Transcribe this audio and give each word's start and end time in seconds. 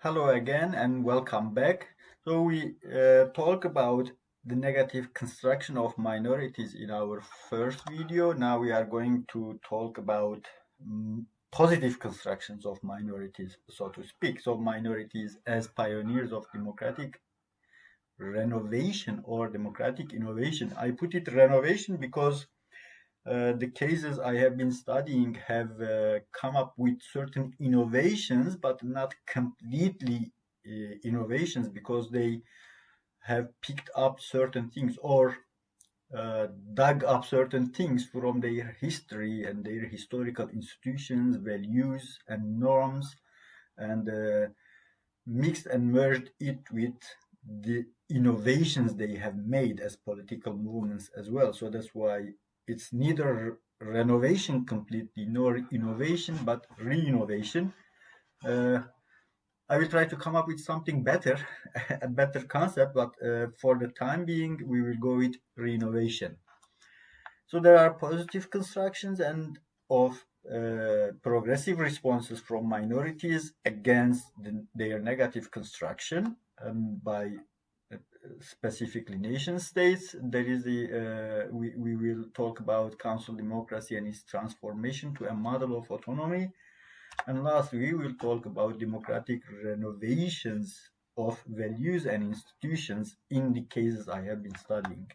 Hello 0.00 0.28
again 0.28 0.74
and 0.74 1.02
welcome 1.02 1.54
back. 1.54 1.88
So 2.26 2.42
we 2.42 2.74
uh, 2.94 3.28
talk 3.32 3.64
about 3.64 4.10
the 4.44 4.54
negative 4.54 5.14
construction 5.14 5.78
of 5.78 5.96
minorities 5.96 6.74
in 6.74 6.90
our 6.90 7.22
first 7.48 7.80
video. 7.88 8.32
Now 8.32 8.58
we 8.58 8.72
are 8.72 8.84
going 8.84 9.24
to 9.32 9.58
talk 9.66 9.96
about 9.96 10.46
um, 10.82 11.26
positive 11.50 11.98
constructions 11.98 12.66
of 12.66 12.78
minorities, 12.84 13.56
so 13.70 13.88
to 13.88 14.06
speak. 14.06 14.38
So 14.38 14.58
minorities 14.58 15.38
as 15.46 15.66
pioneers 15.66 16.30
of 16.30 16.44
democratic 16.52 17.18
renovation 18.18 19.22
or 19.24 19.48
democratic 19.48 20.12
innovation. 20.12 20.74
I 20.78 20.90
put 20.90 21.14
it 21.14 21.32
renovation 21.32 21.96
because 21.96 22.46
uh, 23.28 23.52
the 23.52 23.70
cases 23.74 24.18
I 24.18 24.36
have 24.36 24.56
been 24.56 24.72
studying 24.72 25.34
have 25.46 25.80
uh, 25.80 26.20
come 26.32 26.56
up 26.56 26.74
with 26.76 26.98
certain 27.12 27.54
innovations, 27.58 28.56
but 28.56 28.82
not 28.84 29.14
completely 29.26 30.32
uh, 30.66 30.94
innovations 31.04 31.68
because 31.68 32.10
they 32.10 32.42
have 33.24 33.48
picked 33.60 33.90
up 33.96 34.20
certain 34.20 34.70
things 34.70 34.96
or 35.02 35.36
uh, 36.16 36.46
dug 36.74 37.02
up 37.04 37.24
certain 37.24 37.66
things 37.66 38.06
from 38.06 38.40
their 38.40 38.76
history 38.80 39.44
and 39.44 39.64
their 39.64 39.86
historical 39.86 40.48
institutions, 40.48 41.36
values, 41.36 42.18
and 42.28 42.60
norms, 42.60 43.16
and 43.76 44.08
uh, 44.08 44.46
mixed 45.26 45.66
and 45.66 45.92
merged 45.92 46.30
it 46.38 46.60
with 46.72 46.94
the 47.44 47.84
innovations 48.08 48.94
they 48.94 49.16
have 49.16 49.36
made 49.36 49.80
as 49.80 49.96
political 49.96 50.56
movements 50.56 51.10
as 51.16 51.30
well. 51.30 51.52
So 51.52 51.68
that's 51.70 51.94
why 51.94 52.28
it's 52.66 52.92
neither 52.92 53.58
renovation 53.80 54.64
completely 54.64 55.26
nor 55.26 55.58
innovation, 55.70 56.38
but 56.44 56.66
re-innovation. 56.78 57.72
Uh, 58.44 58.80
I 59.68 59.78
will 59.78 59.88
try 59.88 60.04
to 60.04 60.16
come 60.16 60.36
up 60.36 60.46
with 60.46 60.60
something 60.60 61.02
better, 61.02 61.38
a 62.02 62.08
better 62.08 62.40
concept, 62.40 62.94
but 62.94 63.12
uh, 63.22 63.48
for 63.60 63.76
the 63.76 63.88
time 63.88 64.24
being, 64.24 64.60
we 64.64 64.80
will 64.82 64.96
go 65.00 65.16
with 65.16 65.34
re-innovation. 65.56 66.36
So 67.48 67.60
there 67.60 67.78
are 67.78 67.94
positive 67.94 68.50
constructions 68.50 69.20
and 69.20 69.58
of 69.90 70.24
uh, 70.52 71.08
progressive 71.22 71.78
responses 71.78 72.40
from 72.40 72.68
minorities 72.68 73.52
against 73.64 74.24
the, 74.40 74.64
their 74.74 75.00
negative 75.00 75.50
construction 75.50 76.36
um, 76.64 77.00
by 77.02 77.32
specifically 78.40 79.16
nation 79.16 79.58
states. 79.58 80.14
There 80.20 80.44
is 80.44 80.64
the, 80.64 80.80
uh, 81.00 81.54
we, 81.54 81.74
we 81.76 81.96
will 81.96 82.24
talk 82.34 82.60
about 82.60 82.98
council 82.98 83.34
democracy 83.34 83.96
and 83.96 84.06
its 84.06 84.24
transformation 84.24 85.14
to 85.16 85.28
a 85.28 85.34
model 85.34 85.76
of 85.78 85.90
autonomy. 85.90 86.50
And 87.26 87.42
last, 87.44 87.72
we 87.72 87.94
will 87.94 88.14
talk 88.14 88.46
about 88.46 88.78
democratic 88.78 89.40
renovations 89.64 90.90
of 91.16 91.42
values 91.48 92.06
and 92.06 92.22
institutions 92.22 93.16
in 93.30 93.52
the 93.52 93.62
cases 93.62 94.08
I 94.08 94.22
have 94.22 94.42
been 94.42 94.56
studying. 94.56 95.06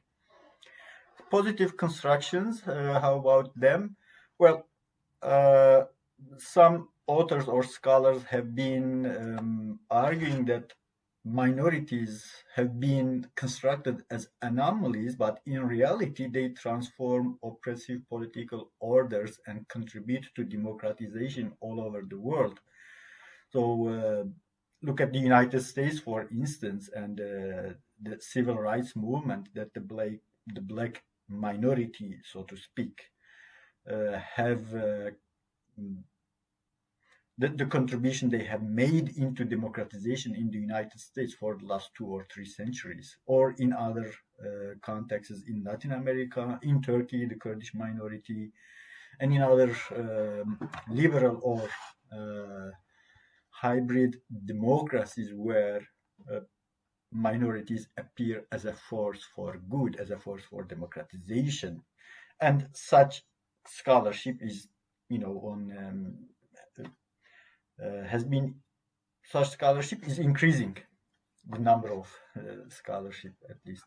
Positive 1.30 1.78
constructions, 1.78 2.64
uh, 2.68 3.00
how 3.00 3.18
about 3.18 3.58
them? 3.58 3.96
Well, 4.40 4.66
uh, 5.22 5.84
some 6.38 6.90
authors 7.08 7.48
or 7.48 7.64
scholars 7.64 8.24
have 8.24 8.56
been 8.56 9.06
um, 9.06 9.80
arguing 9.90 10.46
that 10.46 10.74
minorities 11.24 12.26
have 12.56 12.80
been 12.80 13.28
constructed 13.36 14.04
as 14.10 14.30
anomalies, 14.42 15.16
but 15.16 15.40
in 15.46 15.66
reality, 15.66 16.28
they 16.28 16.50
transform 16.50 17.38
oppressive 17.44 18.02
political 18.10 18.72
orders 18.80 19.40
and 19.46 19.68
contribute 19.68 20.26
to 20.36 20.44
democratization 20.44 21.54
all 21.62 21.80
over 21.80 22.02
the 22.10 22.20
world. 22.20 22.60
So, 23.52 23.88
uh, 23.88 24.24
look 24.82 25.00
at 25.02 25.14
the 25.14 25.20
United 25.20 25.62
States, 25.62 26.00
for 26.00 26.28
instance, 26.32 26.90
and 26.94 27.20
uh, 27.20 27.74
the 28.02 28.18
civil 28.20 28.56
rights 28.56 28.96
movement 28.96 29.50
that 29.54 29.74
the 29.74 29.82
black, 29.82 30.14
the 30.56 30.62
black 30.62 31.04
minority, 31.30 32.18
so 32.24 32.44
to 32.44 32.58
speak, 32.58 33.00
uh, 33.90 34.18
have 34.36 34.74
uh, 34.74 35.12
the, 37.42 37.50
the 37.50 37.66
contribution 37.66 38.30
they 38.30 38.44
have 38.44 38.62
made 38.62 39.18
into 39.18 39.44
democratization 39.44 40.36
in 40.36 40.52
the 40.52 40.60
United 40.60 41.00
States 41.00 41.34
for 41.34 41.58
the 41.58 41.66
last 41.66 41.90
two 41.98 42.06
or 42.06 42.28
three 42.32 42.46
centuries, 42.46 43.18
or 43.26 43.56
in 43.58 43.74
other 43.74 44.14
uh, 44.46 44.76
contexts 44.84 45.44
in 45.48 45.64
Latin 45.64 45.94
America, 45.94 46.60
in 46.62 46.82
Turkey, 46.84 47.26
the 47.26 47.36
Kurdish 47.36 47.74
minority, 47.74 48.52
and 49.20 49.34
in 49.34 49.42
other 49.42 49.76
um, 49.96 50.60
liberal 50.90 51.40
or 51.42 51.68
uh, 52.16 52.70
hybrid 53.50 54.18
democracies 54.46 55.32
where 55.34 55.82
uh, 56.32 56.42
minorities 57.12 57.88
appear 57.98 58.46
as 58.52 58.66
a 58.66 58.74
force 58.74 59.24
for 59.36 59.60
good, 59.68 59.96
as 59.96 60.12
a 60.12 60.20
force 60.20 60.44
for 60.48 60.64
democratization. 60.64 61.82
And 62.40 62.68
such 62.74 63.24
scholarship 63.68 64.38
is, 64.42 64.68
you 65.10 65.18
know, 65.18 65.42
on 65.44 65.60
um, 65.78 66.14
has 68.08 68.24
been 68.24 68.56
such 69.24 69.50
scholarship 69.52 70.08
is 70.08 70.20
increasing 70.20 70.78
the 71.50 71.60
number 71.60 71.90
of 71.92 72.08
uh, 72.38 72.70
scholarship 72.70 73.34
at 73.50 73.58
least. 73.66 73.84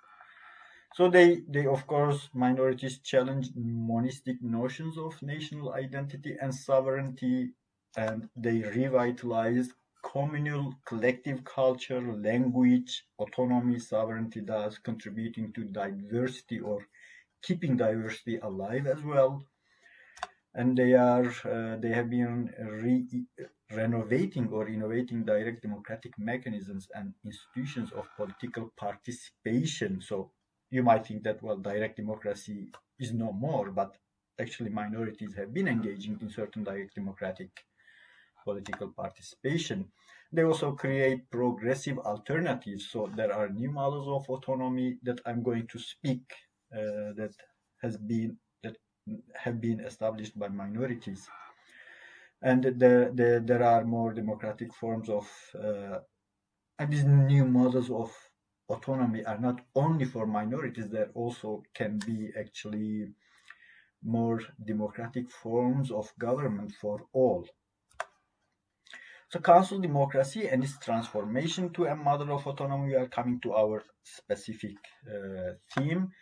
So 0.95 1.11
they 1.11 1.43
they 1.49 1.67
of 1.67 1.87
course 1.87 2.31
minorities 2.33 2.99
challenge 3.01 3.51
monistic 3.55 4.41
notions 4.43 4.97
of 4.97 5.21
national 5.23 5.73
identity 5.75 6.37
and 6.41 6.55
sovereignty 6.55 7.53
and 7.97 8.29
they 8.37 8.59
revitalize 8.63 9.69
communal 10.03 10.75
collective 10.87 11.45
culture 11.45 12.03
language 12.13 13.05
autonomy 13.19 13.79
sovereignty 13.79 14.41
thus 14.41 14.79
contributing 14.79 15.53
to 15.55 15.65
diversity 15.65 16.61
or 16.61 16.87
keeping 17.43 17.77
diversity 17.77 18.37
alive 18.39 18.87
as 18.87 19.03
well. 19.03 19.45
And 20.55 20.79
they 20.79 20.95
are 20.95 21.27
uh, 21.45 21.77
they 21.77 21.91
have 21.91 22.09
been 22.11 22.53
re 22.59 23.07
renovating 23.77 24.49
or 24.49 24.69
innovating 24.69 25.25
direct 25.25 25.63
democratic 25.63 26.13
mechanisms 26.19 26.89
and 26.95 27.15
institutions 27.25 27.91
of 27.93 28.09
political 28.17 28.73
participation. 28.77 30.01
So 30.01 30.31
you 30.71 30.83
might 30.83 31.07
think 31.07 31.23
that, 31.25 31.43
well, 31.43 31.57
direct 31.57 31.97
democracy 31.97 32.71
is 32.99 33.13
no 33.13 33.33
more, 33.33 33.71
but 33.71 33.97
actually 34.41 34.71
minorities 34.71 35.35
have 35.37 35.55
been 35.55 35.69
engaging 35.69 36.19
in 36.21 36.31
certain 36.31 36.65
direct 36.65 36.95
democratic 36.95 37.51
political 38.45 38.89
participation. 38.89 39.87
They 40.33 40.45
also 40.45 40.73
create 40.73 41.31
progressive 41.31 41.99
alternatives. 41.99 42.89
So 42.91 43.11
there 43.17 43.33
are 43.33 43.49
new 43.49 43.71
models 43.71 44.09
of 44.09 44.29
autonomy 44.29 44.99
that 45.03 45.21
I'm 45.27 45.43
going 45.43 45.67
to 45.69 45.79
speak 45.79 46.23
uh, 46.73 47.15
that 47.17 47.33
has 47.83 47.97
been 47.97 48.37
that 48.63 48.77
have 49.35 49.61
been 49.61 49.81
established 49.81 50.39
by 50.39 50.49
minorities 50.49 51.29
and 52.45 52.63
the, 52.63 53.11
the, 53.15 53.43
there 53.45 53.63
are 53.63 53.85
more 53.85 54.13
democratic 54.13 54.73
forms 54.75 55.09
of 55.09 55.27
uh, 55.59 55.99
and 56.79 56.93
these 56.93 57.05
new 57.05 57.45
models 57.47 57.91
of 57.91 58.13
autonomy 58.69 59.25
are 59.25 59.39
not 59.39 59.61
only 59.75 60.05
for 60.05 60.27
minorities 60.27 60.91
there 60.91 61.11
also 61.15 61.63
can 61.75 61.99
be 62.07 62.31
actually 62.39 63.09
more 64.03 64.41
democratic 64.67 65.31
forms 65.31 65.91
of 65.91 66.13
government 66.19 66.71
for 66.73 67.01
all. 67.15 67.47
So 69.31 69.41
council 69.41 69.81
democracy 69.81 70.47
and 70.47 70.63
its 70.63 70.79
transformation 70.79 71.73
to 71.73 71.87
a 71.87 71.97
model 71.97 72.37
of 72.37 72.47
autonomy 72.47 72.89
we 72.89 72.95
are 72.95 73.09
coming 73.09 73.41
to 73.41 73.55
our 73.55 73.83
specific 74.03 74.77
uh, 75.09 75.55
theme 75.75 76.13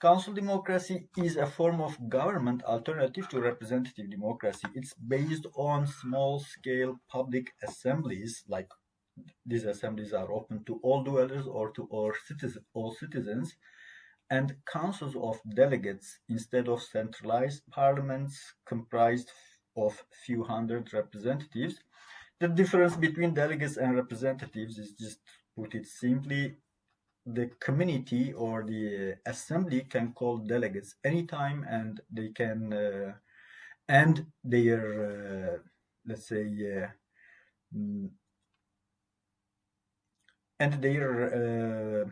Council 0.00 0.32
democracy 0.32 1.08
is 1.16 1.36
a 1.36 1.44
form 1.44 1.80
of 1.80 2.08
government 2.08 2.62
alternative 2.62 3.28
to 3.28 3.40
representative 3.40 4.08
democracy. 4.08 4.68
It's 4.72 4.94
based 4.94 5.44
on 5.56 5.88
small-scale 5.88 7.00
public 7.08 7.52
assemblies, 7.64 8.44
like 8.46 8.68
these 9.44 9.64
assemblies 9.64 10.12
are 10.12 10.30
open 10.30 10.62
to 10.66 10.78
all 10.84 11.02
dwellers 11.02 11.48
or 11.48 11.72
to 11.72 11.88
all, 11.90 12.12
citizens, 12.28 12.64
all 12.74 12.94
citizens, 12.94 13.56
and 14.30 14.54
councils 14.72 15.16
of 15.16 15.40
delegates 15.56 16.20
instead 16.28 16.68
of 16.68 16.80
centralized 16.80 17.62
parliaments 17.68 18.54
comprised 18.66 19.32
of 19.76 20.04
few 20.24 20.44
hundred 20.44 20.92
representatives. 20.94 21.80
The 22.38 22.46
difference 22.46 22.94
between 22.94 23.34
delegates 23.34 23.76
and 23.76 23.96
representatives 23.96 24.78
is 24.78 24.92
just 24.92 25.18
put 25.56 25.74
it 25.74 25.86
simply, 25.86 26.58
the 27.34 27.50
community 27.60 28.32
or 28.32 28.64
the 28.64 29.16
assembly 29.26 29.82
can 29.82 30.12
call 30.12 30.38
delegates 30.38 30.96
anytime 31.04 31.64
and 31.68 32.00
they 32.10 32.28
can 32.28 32.72
uh, 32.72 33.12
end 33.88 34.26
their 34.44 35.54
uh, 35.56 35.58
let's 36.06 36.28
say 36.28 36.46
uh, 36.82 36.86
and 40.60 40.82
their 40.82 42.04
uh, 42.04 42.10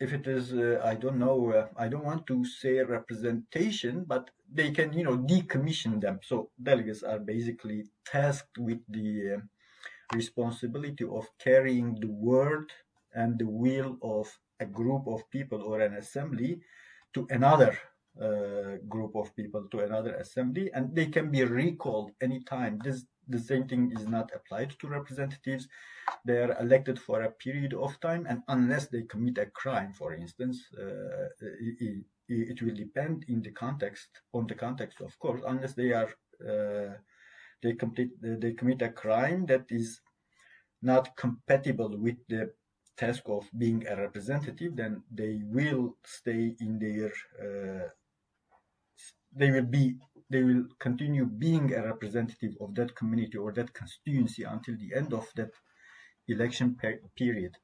if 0.00 0.12
it 0.12 0.26
is, 0.26 0.52
uh, 0.52 0.80
I 0.84 0.94
don't 0.94 1.18
know, 1.18 1.52
uh, 1.52 1.66
I 1.76 1.88
don't 1.88 2.04
want 2.04 2.26
to 2.28 2.44
say 2.44 2.78
representation, 2.78 4.04
but 4.06 4.30
they 4.52 4.70
can, 4.70 4.92
you 4.92 5.04
know, 5.04 5.18
decommission 5.18 6.00
them. 6.00 6.20
So 6.22 6.50
delegates 6.62 7.02
are 7.02 7.18
basically 7.18 7.84
tasked 8.06 8.58
with 8.58 8.78
the 8.88 9.34
uh, 9.36 9.40
responsibility 10.14 11.04
of 11.04 11.26
carrying 11.38 11.98
the 12.00 12.08
word 12.08 12.70
and 13.14 13.38
the 13.38 13.46
will 13.46 13.96
of 14.02 14.26
a 14.60 14.66
group 14.66 15.06
of 15.06 15.28
people 15.30 15.62
or 15.62 15.80
an 15.80 15.94
assembly 15.94 16.60
to 17.14 17.26
another 17.30 17.78
uh, 18.20 18.76
group 18.88 19.14
of 19.14 19.34
people 19.36 19.64
to 19.70 19.80
another 19.80 20.14
assembly 20.14 20.70
and 20.74 20.94
they 20.94 21.06
can 21.06 21.30
be 21.30 21.44
recalled 21.44 22.10
anytime. 22.20 22.78
This 22.82 23.04
the 23.28 23.38
same 23.38 23.68
thing 23.68 23.92
is 23.94 24.06
not 24.08 24.30
applied 24.34 24.70
to 24.80 24.88
representatives. 24.88 25.68
They 26.24 26.38
are 26.38 26.58
elected 26.60 26.98
for 26.98 27.22
a 27.22 27.30
period 27.30 27.74
of 27.74 28.00
time 28.00 28.26
and 28.28 28.42
unless 28.48 28.86
they 28.88 29.02
commit 29.02 29.36
a 29.38 29.46
crime 29.46 29.92
for 29.92 30.14
instance 30.14 30.66
uh, 30.78 31.28
it, 31.40 32.04
it, 32.28 32.62
will 32.62 32.74
depend 32.74 33.26
in 33.28 33.42
the 33.42 33.50
context 33.50 34.08
on 34.32 34.46
the 34.46 34.54
context 34.54 35.00
of 35.02 35.18
course 35.18 35.42
unless 35.46 35.74
they 35.74 35.92
are 35.92 36.10
uh, 36.46 36.94
they 37.62 37.72
complete 37.74 38.10
they 38.20 38.52
commit 38.52 38.82
a 38.82 38.90
crime 38.90 39.46
that 39.46 39.64
is 39.70 40.00
not 40.82 41.16
compatible 41.16 41.96
with 41.96 42.16
the 42.28 42.52
task 42.98 43.22
of 43.26 43.48
being 43.56 43.86
a 43.86 43.96
representative, 43.96 44.76
then 44.76 45.02
they 45.10 45.40
will 45.44 45.96
stay 46.04 46.56
in 46.60 46.78
their, 46.78 47.12
uh, 47.40 47.88
they 49.34 49.50
will 49.50 49.64
be, 49.64 49.96
they 50.30 50.42
will 50.42 50.64
continue 50.78 51.24
being 51.24 51.72
a 51.74 51.84
representative 51.86 52.54
of 52.60 52.74
that 52.74 52.94
community 52.94 53.38
or 53.38 53.52
that 53.52 53.72
constituency 53.72 54.42
until 54.42 54.76
the 54.76 54.94
end 54.96 55.14
of 55.14 55.26
that 55.36 55.50
election 56.26 56.74
per 56.74 57.00
period. 57.16 57.56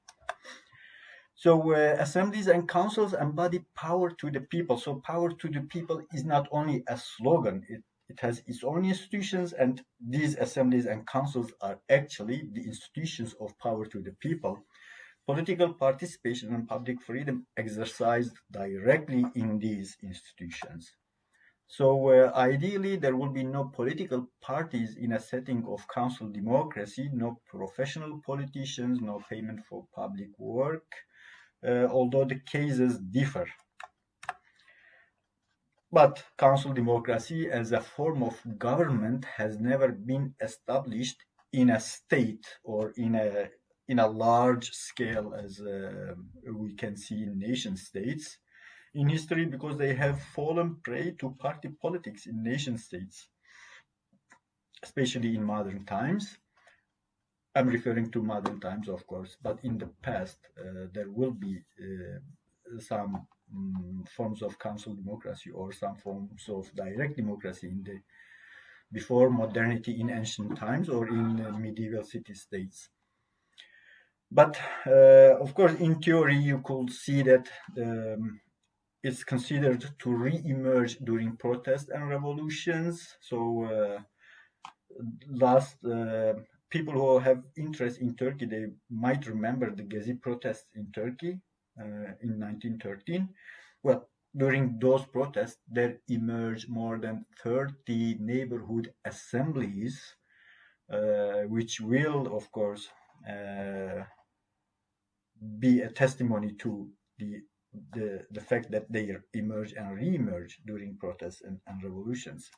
So 1.35 1.75
uh, 1.75 1.97
assemblies 1.99 2.47
and 2.47 2.69
councils 2.69 3.13
embody 3.13 3.65
power 3.75 4.11
to 4.11 4.31
the 4.31 4.41
people. 4.41 4.79
So 4.79 5.03
power 5.05 5.33
to 5.33 5.49
the 5.49 5.63
people 5.63 6.01
is 6.13 6.25
not 6.25 6.49
only 6.53 6.85
a 6.87 6.97
slogan, 6.97 7.67
it, 7.69 7.83
it 8.09 8.21
has 8.21 8.43
its 8.47 8.63
own 8.65 8.85
institutions 8.85 9.53
and 9.53 9.83
these 10.01 10.37
assemblies 10.37 10.87
and 10.87 11.07
councils 11.07 11.53
are 11.61 11.79
actually 11.91 12.49
the 12.53 12.63
institutions 12.63 13.35
of 13.41 13.59
power 13.59 13.87
to 13.87 14.01
the 14.01 14.13
people 14.21 14.65
political 15.27 15.73
participation 15.73 16.55
and 16.55 16.69
public 16.69 17.01
freedom 17.01 17.47
exercised 17.57 18.37
directly 18.51 19.25
in 19.35 19.59
these 19.59 19.97
institutions. 20.03 20.93
So 21.67 22.11
uh, 22.11 22.31
ideally, 22.35 22.97
there 22.97 23.17
will 23.17 23.31
be 23.31 23.43
no 23.43 23.65
political 23.65 24.29
parties 24.43 24.97
in 24.97 25.13
a 25.13 25.21
setting 25.21 25.65
of 25.67 25.89
council 25.89 26.29
democracy, 26.29 27.09
no 27.13 27.41
professional 27.47 28.21
politicians, 28.25 29.01
no 29.01 29.23
payment 29.31 29.61
for 29.65 29.87
public 29.95 30.29
work, 30.39 30.85
uh, 31.67 31.87
although 31.91 32.27
the 32.27 32.41
cases 32.41 32.99
differ. 32.99 33.47
But 35.95 36.25
council 36.39 36.73
democracy 36.73 37.49
as 37.51 37.71
a 37.71 37.81
form 37.81 38.25
of 38.25 38.59
government 38.59 39.25
has 39.27 39.61
never 39.61 39.93
been 39.93 40.35
established 40.41 41.19
in 41.53 41.71
a 41.71 41.79
state 41.79 42.47
or 42.65 42.93
in 42.97 43.15
a 43.15 43.51
in 43.87 44.01
a 44.01 44.09
large 44.09 44.71
scale 44.73 45.35
as 45.35 45.61
uh, 45.61 46.15
we 46.53 46.75
can 46.75 46.97
see 46.97 47.23
in 47.23 47.39
nation 47.39 47.77
states 47.77 48.39
in 48.95 49.09
history 49.09 49.45
because 49.45 49.77
they 49.79 49.95
have 49.95 50.21
fallen 50.37 50.77
prey 50.83 51.13
to 51.21 51.31
party 51.39 51.69
politics 51.69 52.27
in 52.27 52.43
nation 52.43 52.77
states, 52.79 53.29
especially 54.83 55.37
in 55.37 55.45
modern 55.45 55.85
times. 55.85 56.39
I'm 57.55 57.69
referring 57.69 58.11
to 58.13 58.23
modern 58.23 58.59
times, 58.61 58.89
of 58.89 59.07
course, 59.07 59.37
but 59.41 59.59
in 59.63 59.79
the 59.79 59.91
past, 60.03 60.39
uh, 60.59 60.87
there 60.93 61.11
will 61.11 61.33
be 61.33 61.55
uh, 61.81 62.81
some 62.81 63.27
um, 63.55 64.05
forms 64.17 64.43
of 64.43 64.59
council 64.59 64.95
democracy 64.95 65.51
or 65.51 65.73
some 65.73 65.97
forms 65.97 66.49
of 66.49 66.75
direct 66.75 67.17
democracy 67.17 67.69
in 67.69 67.83
the 67.85 67.99
before 68.93 69.31
modernity 69.31 70.01
in 70.01 70.11
ancient 70.11 70.57
times 70.57 70.89
or 70.89 71.09
in 71.09 71.45
uh, 71.45 71.51
medieval 71.59 72.05
city 72.05 72.35
states. 72.35 72.89
But 74.31 74.59
uh, 74.87 75.37
of 75.41 75.55
course, 75.55 75.75
in 75.75 76.01
theory, 76.01 76.37
you 76.37 76.61
could 76.65 76.91
see 76.91 77.23
that 77.23 77.49
um, 77.79 78.41
it's 79.03 79.23
considered 79.25 79.85
to 80.01 80.11
re-emerge 80.11 80.99
during 80.99 81.37
protests 81.37 81.91
and 81.91 82.09
revolutions. 82.09 83.17
So 83.21 83.65
uh, 83.65 83.99
last 85.29 85.77
uh, 85.85 86.35
people 86.71 86.95
who 86.95 87.19
have 87.19 87.43
interest 87.57 88.01
in 88.01 88.15
Turkey, 88.15 88.47
they 88.47 88.67
might 88.91 89.27
remember 89.27 89.71
the 89.71 89.83
Gezi 89.83 90.21
protests 90.21 90.67
in 90.75 90.91
Turkey 90.93 91.41
in 91.79 92.41
1913. 92.41 93.29
Well, 93.83 94.09
during 94.37 94.79
those 94.79 95.05
protests, 95.07 95.59
there 95.69 95.99
emerged 96.09 96.69
more 96.69 96.99
than 96.99 97.25
30 97.43 98.19
neighborhood 98.21 98.93
assemblies, 99.05 100.01
uh, 100.93 101.43
which 101.49 101.81
will, 101.81 102.37
of 102.37 102.51
course, 102.51 102.89
uh, 103.29 104.03
be 105.59 105.81
a 105.81 105.91
testimony 105.91 106.53
to 106.55 106.89
the 107.19 107.43
the, 107.93 108.25
the 108.31 108.41
fact 108.41 108.71
that 108.71 108.91
they 108.91 109.17
emerge 109.33 109.73
and 109.73 109.97
re-emerge 109.97 110.61
during 110.65 110.97
protests 110.97 111.43
and, 111.43 111.59
and 111.67 111.83
revolutions. 111.83 112.51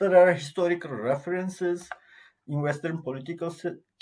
There 0.00 0.16
are 0.16 0.32
historical 0.32 0.92
references 0.92 1.88
in 2.52 2.60
Western 2.60 3.02
political 3.02 3.50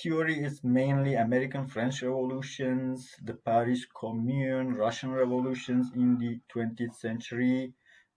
theory. 0.02 0.40
It's 0.40 0.64
mainly 0.64 1.14
American 1.14 1.68
French 1.68 2.02
revolutions, 2.02 3.14
the 3.22 3.34
Paris 3.34 3.86
Commune, 4.00 4.74
Russian 4.74 5.12
revolutions 5.12 5.92
in 5.94 6.18
the 6.18 6.40
20th 6.52 6.96
century, 6.96 7.72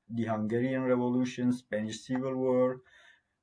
the 0.09 0.23
Hungarian 0.23 0.85
Revolution, 0.85 1.53
Spanish 1.53 1.99
Civil 2.07 2.35
War, 2.35 2.81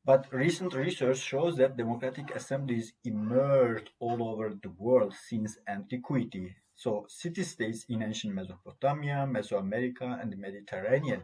but 0.05 0.33
recent 0.33 0.75
research 0.75 1.19
shows 1.19 1.57
that 1.59 1.77
democratic 1.77 2.35
assemblies 2.35 2.93
emerged 3.05 3.91
all 4.01 4.21
over 4.29 4.53
the 4.61 4.71
world 4.71 5.15
since 5.15 5.59
antiquity. 5.69 6.57
So 6.75 7.07
city-states 7.09 7.85
in 7.89 8.03
ancient 8.03 8.35
Mesopotamia, 8.35 9.29
Mesoamerica, 9.31 10.21
and 10.21 10.33
the 10.33 10.37
Mediterranean. 10.37 11.23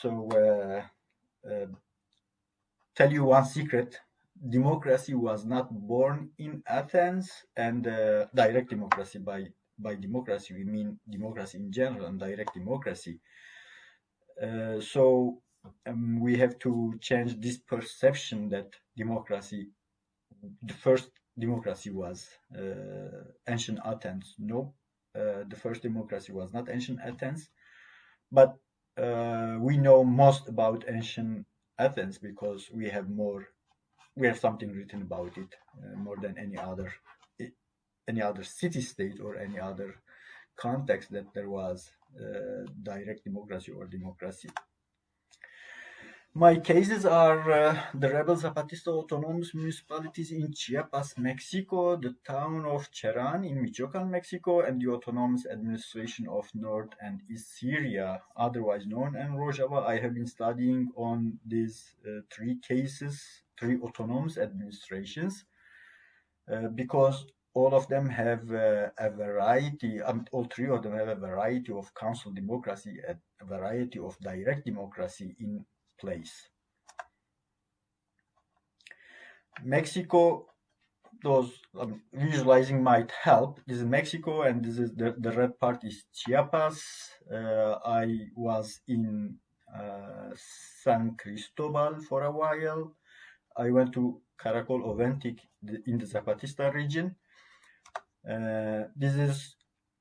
So 0.00 0.28
uh, 0.30 1.50
uh, 1.50 1.66
tell 2.94 3.12
you 3.12 3.24
one 3.24 3.46
secret, 3.46 3.98
democracy 4.48 5.14
was 5.14 5.44
not 5.44 5.70
born 5.70 6.30
in 6.38 6.62
Athens 6.66 7.30
and 7.56 7.86
uh, 7.86 8.26
direct 8.34 8.70
democracy 8.70 9.18
by 9.18 9.46
by 9.78 9.94
democracy 9.94 10.52
we 10.54 10.64
mean 10.64 10.98
democracy 11.08 11.56
in 11.58 11.72
general 11.72 12.06
and 12.06 12.18
direct 12.20 12.52
democracy. 12.54 13.18
Uh, 14.42 14.80
so 14.80 15.42
um, 15.86 16.20
we 16.20 16.36
have 16.36 16.58
to 16.58 16.94
change 17.00 17.40
this 17.40 17.58
perception 17.58 18.48
that 18.48 18.68
democracy, 18.96 19.68
the 20.62 20.74
first 20.74 21.10
democracy 21.38 21.90
was 21.90 22.28
uh, 22.56 23.24
ancient 23.48 23.78
Athens. 23.84 24.34
No, 24.38 24.74
uh, 25.14 25.44
the 25.48 25.56
first 25.56 25.82
democracy 25.82 26.32
was 26.32 26.52
not 26.52 26.68
ancient 26.70 27.00
Athens, 27.04 27.50
but 28.32 28.56
uh, 28.98 29.56
we 29.60 29.76
know 29.78 30.04
most 30.04 30.48
about 30.48 30.84
ancient 30.88 31.46
Athens 31.78 32.18
because 32.18 32.70
we 32.72 32.88
have 32.90 33.08
more, 33.10 33.48
we 34.16 34.26
have 34.26 34.38
something 34.38 34.72
written 34.72 35.02
about 35.02 35.36
it 35.36 35.54
uh, 35.82 35.96
more 35.98 36.16
than 36.16 36.36
any 36.38 36.58
other, 36.58 36.92
any 38.08 38.22
other 38.22 38.44
city-state 38.44 39.20
or 39.20 39.36
any 39.36 39.58
other 39.58 39.96
context 40.56 41.10
that 41.12 41.32
there 41.34 41.48
was 41.48 41.90
uh, 42.20 42.66
direct 42.82 43.24
democracy 43.24 43.72
or 43.72 43.86
democracy. 43.86 44.50
My 46.32 46.60
cases 46.60 47.04
are 47.04 47.50
uh, 47.50 47.82
the 47.92 48.08
rebel 48.08 48.36
Zapatista 48.36 48.86
autonomous 48.86 49.52
municipalities 49.52 50.30
in 50.30 50.52
Chiapas, 50.52 51.18
Mexico, 51.18 51.96
the 51.96 52.14
town 52.24 52.64
of 52.66 52.88
Cheran 52.92 53.44
in 53.44 53.60
Michoacan, 53.60 54.08
Mexico, 54.08 54.60
and 54.60 54.80
the 54.80 54.92
autonomous 54.92 55.44
administration 55.46 56.28
of 56.28 56.48
North 56.54 56.90
and 57.00 57.20
East 57.28 57.58
Syria, 57.58 58.22
otherwise 58.36 58.86
known 58.86 59.16
as 59.16 59.28
Rojava. 59.28 59.84
I 59.84 59.98
have 59.98 60.14
been 60.14 60.28
studying 60.28 60.92
on 60.94 61.40
these 61.44 61.96
uh, 62.06 62.20
three 62.32 62.60
cases, 62.60 63.42
three 63.60 63.78
autonomous 63.82 64.38
administrations, 64.38 65.44
uh, 66.50 66.68
because 66.74 67.26
all 67.52 67.74
of 67.74 67.86
them 67.88 68.08
have 68.08 68.50
uh, 68.50 68.88
a 68.98 69.10
variety, 69.10 70.00
um, 70.00 70.24
all 70.32 70.44
three 70.44 70.70
of 70.70 70.82
them 70.82 70.94
have 70.94 71.08
a 71.08 71.14
variety 71.14 71.72
of 71.72 71.94
council 71.94 72.32
democracy, 72.32 72.96
a 73.08 73.44
variety 73.44 73.98
of 73.98 74.18
direct 74.20 74.64
democracy 74.64 75.36
in 75.38 75.64
place. 76.00 76.48
Mexico, 79.62 80.46
those 81.22 81.50
um, 81.78 82.00
visualizing 82.14 82.82
might 82.82 83.10
help. 83.10 83.60
This 83.66 83.78
is 83.78 83.84
Mexico, 83.84 84.42
and 84.42 84.64
this 84.64 84.78
is 84.78 84.94
the, 84.94 85.14
the 85.18 85.32
red 85.32 85.58
part 85.58 85.84
is 85.84 86.04
Chiapas. 86.14 86.80
Uh, 87.30 87.78
I 87.84 88.30
was 88.34 88.80
in 88.88 89.36
uh, 89.76 90.30
San 90.82 91.16
Cristobal 91.16 92.00
for 92.08 92.22
a 92.22 92.30
while. 92.30 92.94
I 93.60 93.70
went 93.70 93.92
to 93.92 94.22
Caracol 94.42 94.82
Oventic 94.90 95.38
in 95.86 95.98
the 95.98 96.06
Zapatista 96.06 96.72
region. 96.72 97.14
Uh, 98.28 98.84
this 98.96 99.14
is 99.14 99.56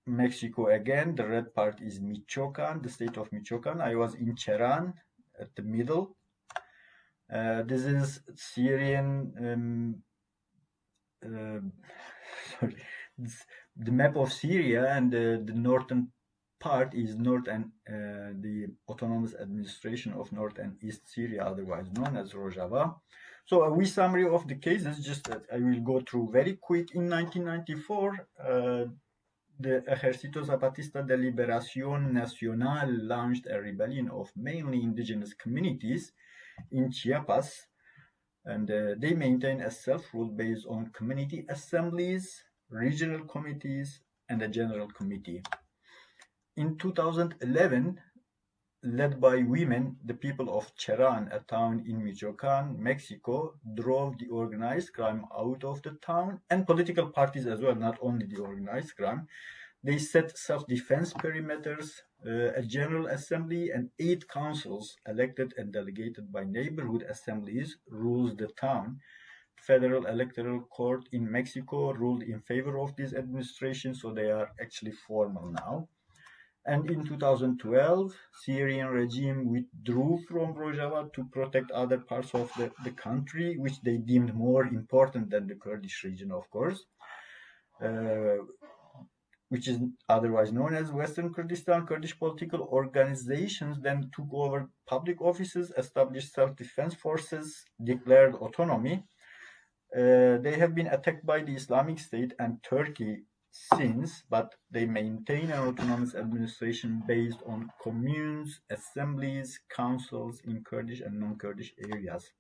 Mexico 0.08 0.68
again, 0.68 1.14
the 1.16 1.28
red 1.28 1.54
part 1.54 1.82
is 1.82 2.00
Michoacan, 2.00 2.82
the 2.82 2.90
state 2.90 3.18
of 3.18 3.32
Michoacan. 3.32 3.82
I 3.82 3.96
was 3.96 4.16
in 4.16 4.36
Cheran 4.36 4.94
at 5.40 5.54
the 5.56 5.62
middle. 5.62 6.16
Uh, 7.32 7.64
this 7.64 7.82
is 7.82 8.22
Syrian, 8.36 9.34
um, 9.40 9.96
uh, 11.24 11.60
sorry, 12.60 12.76
the 13.76 13.92
map 13.92 14.16
of 14.16 14.32
Syria 14.32 14.88
and 14.96 15.12
the, 15.12 15.44
the 15.46 15.54
northern 15.54 16.12
part 16.60 16.94
is 16.94 17.16
North 17.16 17.48
and 17.48 17.66
uh, 17.88 18.34
the 18.40 18.68
Autonomous 18.90 19.36
Administration 19.36 20.14
of 20.14 20.32
North 20.32 20.58
and 20.60 20.82
East 20.82 21.02
Syria, 21.06 21.44
otherwise 21.44 21.88
known 21.94 22.18
as 22.18 22.34
Rojava. 22.34 22.96
So 23.50 23.64
a 23.64 23.74
wee 23.74 23.88
summary 23.88 24.28
of 24.28 24.48
the 24.48 24.58
cases, 24.58 25.04
just 25.04 25.24
that 25.24 25.42
I 25.52 25.58
will 25.58 25.80
go 25.80 26.02
through 26.02 26.30
very 26.32 26.58
quick. 26.62 26.94
In 26.94 27.10
1994, 27.10 28.28
uh, 28.40 28.86
the 29.60 29.84
Ejército 29.88 30.44
Zapatista 30.44 31.02
de 31.02 31.18
Liberación 31.18 32.14
Nacional 32.14 32.90
launched 33.08 33.48
a 33.48 33.60
rebellion 33.60 34.08
of 34.12 34.32
mainly 34.36 34.84
indigenous 34.84 35.34
communities 35.34 36.12
in 36.72 36.92
Chiapas, 36.92 37.66
and 38.46 38.70
uh, 38.70 38.94
they 39.00 39.16
maintain 39.16 39.62
a 39.62 39.72
self-rule 39.72 40.30
based 40.30 40.68
on 40.70 40.92
community 40.94 41.48
assemblies, 41.50 42.44
regional 42.70 43.26
committees, 43.26 44.00
and 44.30 44.44
a 44.44 44.48
general 44.48 44.90
committee. 44.90 45.42
In 46.56 46.78
2011, 46.78 48.00
led 48.84 49.20
by 49.20 49.44
women, 49.44 49.98
the 50.06 50.14
people 50.14 50.58
of 50.58 50.74
Cheran, 50.76 51.34
a 51.36 51.40
town 51.40 51.84
in 51.88 52.04
Michoacan, 52.04 52.82
Mexico, 52.82 53.56
drove 53.76 54.18
the 54.18 54.28
organized 54.28 54.94
crime 54.94 55.26
out 55.38 55.64
of 55.64 55.82
the 55.82 55.92
town 56.02 56.40
and 56.50 56.66
political 56.66 57.10
parties 57.10 57.46
as 57.46 57.60
well, 57.60 57.76
not 57.76 57.98
only 58.02 58.26
the 58.26 58.42
organized 58.42 58.96
crime. 58.96 59.28
They 59.84 59.98
set 59.98 60.38
self-defense 60.38 61.14
perimeters, 61.14 62.02
uh, 62.26 62.54
a 62.54 62.62
general 62.62 63.08
assembly, 63.08 63.72
and 63.72 63.90
eight 64.00 64.28
councils 64.28 64.98
elected 65.08 65.54
and 65.58 65.72
delegated 65.72 66.32
by 66.32 66.44
neighborhood 66.44 67.04
assemblies 67.04 67.78
rules 67.90 68.36
the 68.36 68.48
town. 68.48 69.00
Federal 69.56 70.06
Electoral 70.06 70.62
Court 70.62 71.08
in 71.12 71.30
Mexico 71.30 71.92
ruled 71.92 72.24
in 72.24 72.40
favor 72.40 72.80
of 72.80 72.96
this 72.96 73.14
administration, 73.14 73.94
so 73.94 74.14
they 74.14 74.32
are 74.32 74.52
actually 74.62 74.92
formal 74.92 75.52
now. 75.52 75.90
And 76.66 76.90
in 76.92 77.06
2012, 77.06 78.14
Syrian 78.44 78.88
regime 78.88 79.50
withdrew 79.50 80.20
from 80.28 80.54
Rojava 80.54 81.12
to 81.14 81.24
protect 81.26 81.72
other 81.72 81.98
parts 81.98 82.36
of 82.36 82.52
the, 82.58 82.72
the 82.84 82.92
country, 82.92 83.58
which 83.58 83.82
they 83.82 83.98
deemed 83.98 84.36
more 84.36 84.66
important 84.66 85.30
than 85.30 85.48
the 85.48 85.56
Kurdish 85.56 86.04
region, 86.04 86.32
of 86.32 86.50
course, 86.50 86.86
uh, 87.84 88.38
which 89.48 89.68
is 89.68 89.80
otherwise 90.10 90.52
known 90.52 90.76
as 90.76 90.92
Western 90.92 91.34
Kurdistan. 91.34 91.88
Kurdish 91.88 92.20
political 92.20 92.62
organizations 92.62 93.80
then 93.82 94.12
took 94.14 94.28
over 94.32 94.70
public 94.86 95.22
offices, 95.22 95.72
established 95.78 96.34
self-defense 96.34 96.94
forces, 96.94 97.64
declared 97.84 98.36
autonomy. 98.36 99.06
Uh, 99.96 100.38
they 100.38 100.56
have 100.60 100.76
been 100.76 100.88
attacked 100.88 101.26
by 101.26 101.40
the 101.42 101.56
Islamic 101.56 101.98
State 102.00 102.34
and 102.38 102.62
Turkey 102.62 103.24
since, 103.52 104.24
but 104.30 104.56
they 104.72 104.86
maintain 104.86 105.52
an 105.52 105.68
autonomous 105.68 106.16
administration 106.16 107.04
based 107.08 107.40
on 107.46 107.70
communes, 107.82 108.62
assemblies, 108.70 109.60
councils 109.76 110.42
in 110.46 110.64
Kurdish 110.64 111.02
and 111.02 111.20
non-Kurdish 111.20 111.74
areas. 111.92 112.32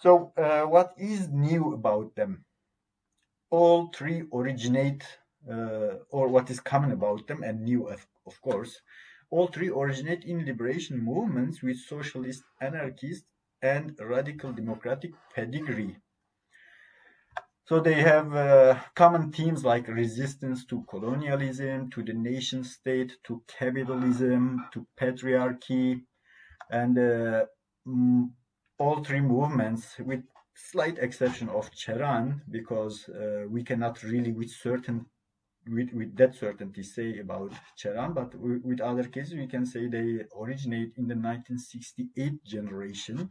So 0.00 0.32
uh, 0.36 0.62
what 0.62 0.94
is 0.98 1.28
new 1.28 1.74
about 1.74 2.14
them? 2.16 2.44
All 3.50 3.90
three 3.94 4.24
originate, 4.32 5.04
uh, 5.48 5.98
or 6.10 6.28
what 6.28 6.50
is 6.50 6.60
common 6.60 6.92
about 6.92 7.26
them 7.26 7.42
and 7.42 7.62
new 7.62 7.88
of, 7.88 8.06
of 8.26 8.40
course, 8.42 8.80
all 9.30 9.46
three 9.46 9.70
originate 9.70 10.24
in 10.24 10.44
liberation 10.44 10.98
movements 10.98 11.62
with 11.62 11.78
socialist, 11.78 12.42
anarchist, 12.60 13.24
and 13.62 13.96
radical 14.00 14.52
democratic 14.52 15.12
pedigree. 15.34 15.96
So 17.64 17.80
they 17.80 17.94
have 18.02 18.34
uh, 18.34 18.78
common 18.94 19.30
themes 19.30 19.64
like 19.64 19.86
resistance 19.86 20.64
to 20.66 20.84
colonialism, 20.90 21.90
to 21.90 22.02
the 22.02 22.12
nation 22.12 22.64
state, 22.64 23.12
to 23.24 23.42
capitalism, 23.46 24.66
to 24.72 24.86
patriarchy, 25.00 26.02
and 26.70 26.98
uh, 26.98 27.44
mm, 27.86 28.30
all 28.78 29.04
three 29.04 29.20
movements, 29.20 29.96
with 30.00 30.24
slight 30.54 30.98
exception 30.98 31.48
of 31.48 31.70
Cheran, 31.70 32.40
because 32.50 33.08
uh, 33.08 33.44
we 33.48 33.62
cannot 33.62 34.02
really 34.02 34.32
with 34.32 34.50
certain 34.50 35.06
with, 35.68 35.92
with 35.92 36.16
that 36.16 36.34
certainty 36.34 36.82
say 36.82 37.18
about 37.18 37.52
Cheran, 37.78 38.14
but 38.14 38.34
with 38.34 38.80
other 38.80 39.04
cases 39.04 39.34
we 39.34 39.46
can 39.46 39.64
say 39.64 39.86
they 39.86 40.24
originate 40.36 40.94
in 40.96 41.06
the 41.06 41.14
1968 41.14 42.44
generation 42.44 43.30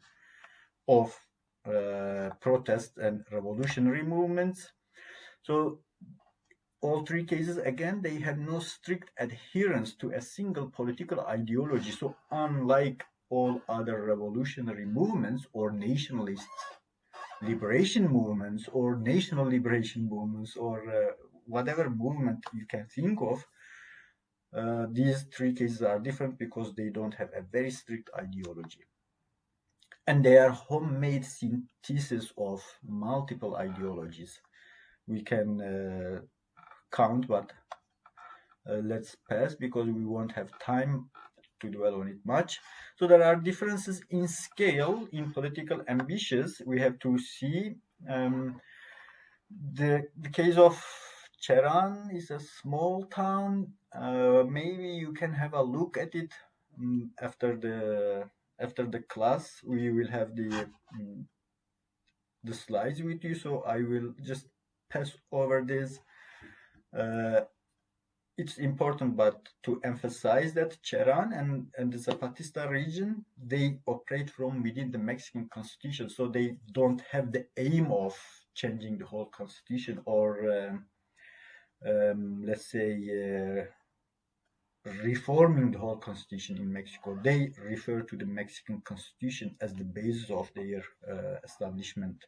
of 0.88 1.13
protest 1.63 2.97
and 2.97 3.23
revolutionary 3.31 4.03
movements. 4.03 4.71
So 5.43 5.79
all 6.81 7.05
three 7.05 7.23
cases, 7.23 7.57
again, 7.57 8.01
they 8.01 8.19
have 8.19 8.39
no 8.39 8.59
strict 8.59 9.11
adherence 9.17 9.95
to 9.97 10.11
a 10.11 10.21
single 10.21 10.69
political 10.69 11.21
ideology. 11.21 11.91
So 11.91 12.15
unlike 12.31 13.03
all 13.29 13.61
other 13.69 14.03
revolutionary 14.03 14.85
movements 14.85 15.45
or 15.53 15.71
nationalist 15.71 16.47
liberation 17.41 18.07
movements 18.07 18.67
or 18.71 18.97
national 18.97 19.45
liberation 19.45 20.07
movements 20.09 20.55
or 20.57 20.89
uh, 20.89 21.11
whatever 21.45 21.89
movement 21.89 22.39
you 22.53 22.65
can 22.67 22.85
think 22.87 23.19
of, 23.21 23.45
uh, 24.55 24.85
these 24.91 25.23
three 25.35 25.53
cases 25.53 25.81
are 25.81 25.99
different 25.99 26.37
because 26.37 26.73
they 26.75 26.89
don't 26.89 27.13
have 27.13 27.29
a 27.35 27.41
very 27.41 27.71
strict 27.71 28.09
ideology 28.17 28.81
and 30.08 30.24
they 30.24 30.38
are 30.38 30.50
homemade 30.50 31.25
synthesis 31.25 32.34
of 32.38 32.63
multiple 32.88 33.55
ideologies. 33.55 34.39
We 35.08 35.22
can 35.22 35.62
uh, 35.62 36.22
count, 36.91 37.27
but 37.27 37.51
uh, 38.70 38.75
let's 38.84 39.15
pass 39.29 39.55
because 39.55 39.88
we 39.88 40.05
won't 40.05 40.31
have 40.31 40.50
time 40.60 41.10
to 41.62 41.70
dwell 41.70 42.01
on 42.01 42.08
it 42.08 42.17
much. 42.25 42.60
So 42.98 43.08
there 43.08 43.24
are 43.24 43.36
differences 43.36 44.01
in 44.10 44.27
scale 44.27 45.08
in 45.12 45.31
political 45.31 45.81
ambitions. 45.88 46.62
We 46.65 46.79
have 46.79 47.00
to 47.00 47.17
see 47.17 47.75
um, 48.10 48.60
the 49.74 50.08
the 50.17 50.29
case 50.29 50.58
of 50.58 50.84
Cheran 51.41 52.15
is 52.15 52.31
a 52.31 52.39
small 52.39 53.03
town. 53.05 53.74
Uh, 53.93 54.43
maybe 54.48 54.88
you 54.88 55.13
can 55.13 55.34
have 55.34 55.53
a 55.53 55.62
look 55.62 55.98
at 55.98 56.15
it 56.15 56.31
um, 56.79 57.12
after 57.20 57.58
the 57.58 58.29
after 58.61 58.85
the 58.85 58.99
class 58.99 59.61
we 59.63 59.91
will 59.91 60.07
have 60.07 60.35
the 60.35 60.67
um, 60.93 61.27
the 62.43 62.53
slides 62.53 63.01
with 63.01 63.23
you. 63.23 63.35
So 63.35 63.61
I 63.61 63.77
will 63.77 64.13
just 64.21 64.47
pass 64.89 65.11
over 65.31 65.63
this. 65.65 65.99
Uh, 66.97 67.41
it's 68.37 68.57
important 68.57 69.15
but 69.15 69.37
to 69.63 69.79
emphasize 69.83 70.53
that 70.53 70.77
Cheran 70.81 71.37
and, 71.37 71.67
and 71.77 71.93
the 71.93 71.97
Zapatista 71.97 72.69
region 72.69 73.23
they 73.37 73.77
operate 73.85 74.29
from 74.29 74.63
within 74.63 74.91
the 74.91 74.97
Mexican 74.97 75.47
constitution. 75.53 76.09
So 76.09 76.27
they 76.27 76.55
don't 76.71 77.01
have 77.11 77.31
the 77.31 77.45
aim 77.57 77.91
of 77.91 78.17
changing 78.55 78.97
the 78.97 79.05
whole 79.05 79.27
constitution 79.27 80.01
or 80.05 80.49
um, 80.51 80.85
um, 81.87 82.43
let's 82.45 82.71
say 82.71 82.91
uh, 82.93 83.63
reforming 84.85 85.71
the 85.71 85.79
whole 85.79 85.97
constitution 85.97 86.57
in 86.57 86.71
Mexico. 86.71 87.17
They 87.23 87.51
refer 87.63 88.01
to 88.01 88.15
the 88.17 88.25
Mexican 88.25 88.81
constitution 88.81 89.55
as 89.61 89.73
the 89.73 89.83
basis 89.83 90.29
of 90.31 90.51
their 90.55 90.83
uh, 91.09 91.38
establishment, 91.43 92.25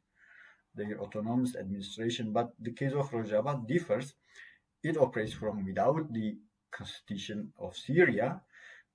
their 0.75 1.00
autonomous 1.00 1.55
administration. 1.55 2.31
But 2.31 2.53
the 2.60 2.72
case 2.72 2.93
of 2.93 3.10
Rojava 3.12 3.67
differs. 3.67 4.13
It 4.83 4.98
operates 4.98 5.33
from 5.33 5.65
without 5.65 6.12
the 6.12 6.38
constitution 6.72 7.53
of 7.57 7.77
Syria 7.77 8.41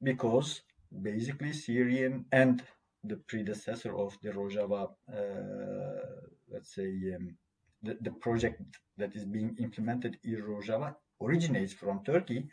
because 0.03 0.61
basically 1.03 1.53
Syrian 1.53 2.27
and 2.31 2.63
the 3.05 3.17
predecessor 3.17 3.97
of 3.97 4.17
the 4.23 4.31
Rojava, 4.31 4.91
uh, 5.11 6.05
let's 6.53 6.75
say, 6.75 6.91
um, 7.17 7.35
the, 7.83 7.97
the 8.03 8.11
project 8.11 8.61
that 8.99 9.15
is 9.15 9.25
being 9.25 9.57
implemented 9.61 10.19
in 10.25 10.43
Rojava 10.43 10.95
originates 11.21 11.73
from 11.73 12.05
Turkey 12.05 12.49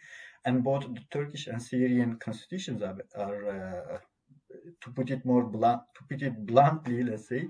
and 0.46 0.64
both 0.64 0.84
the 0.94 1.02
Turkish 1.12 1.48
and 1.48 1.62
Syrian 1.62 2.18
constitutions 2.18 2.82
are, 2.82 2.98
are 3.18 3.50
uh, 3.50 3.98
to 4.82 4.92
put 4.92 5.10
it 5.10 5.26
more 5.26 5.44
blunt, 5.44 5.82
to 5.96 6.04
put 6.10 6.22
it 6.22 6.46
bluntly, 6.46 7.04
let's 7.04 7.28
say, 7.28 7.48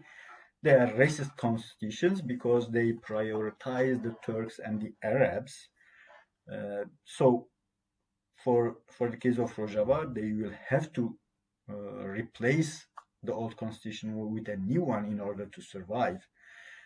they 0.63 0.71
are 0.71 0.91
racist 0.93 1.35
constitutions 1.37 2.21
because 2.21 2.69
they 2.69 2.93
prioritize 2.93 4.01
the 4.01 4.15
Turks 4.25 4.59
and 4.59 4.81
the 4.81 4.93
Arabs. 5.03 5.53
Uh, 6.51 6.85
so, 7.03 7.47
for 8.43 8.77
for 8.89 9.09
the 9.09 9.17
case 9.17 9.37
of 9.37 9.55
Rojava, 9.55 10.13
they 10.13 10.31
will 10.31 10.55
have 10.69 10.91
to 10.93 11.17
uh, 11.69 12.07
replace 12.07 12.85
the 13.23 13.33
old 13.33 13.57
constitution 13.57 14.15
with 14.33 14.47
a 14.49 14.57
new 14.57 14.83
one 14.83 15.05
in 15.05 15.19
order 15.19 15.45
to 15.47 15.61
survive. 15.61 16.27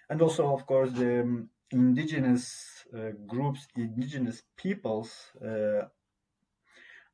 And 0.09 0.21
also, 0.21 0.53
of 0.53 0.65
course, 0.65 0.91
the 0.91 1.21
um, 1.21 1.49
indigenous 1.71 2.85
uh, 2.97 3.11
groups, 3.27 3.67
indigenous 3.75 4.41
peoples 4.57 5.11
uh, 5.45 5.83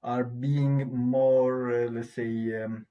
are 0.06 0.24
being 0.24 0.96
more, 0.96 1.72
uh, 1.74 1.90
let's 1.90 2.14
say, 2.16 2.64
um, 2.64 2.88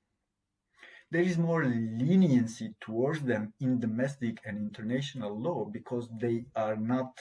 there 1.11 1.23
is 1.23 1.39
more 1.39 1.65
leniency 1.65 2.75
towards 2.81 3.23
them 3.23 3.53
in 3.61 3.81
domestic 3.81 4.41
and 4.45 4.59
international 4.59 5.41
law 5.41 5.65
because 5.65 6.09
they 6.21 6.45
are 6.57 6.77
not 6.77 7.19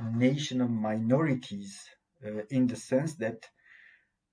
national 0.00 0.68
minorities 0.68 1.88
uh, 2.24 2.42
in 2.50 2.66
the 2.66 2.76
sense 2.76 3.14
that 3.14 3.48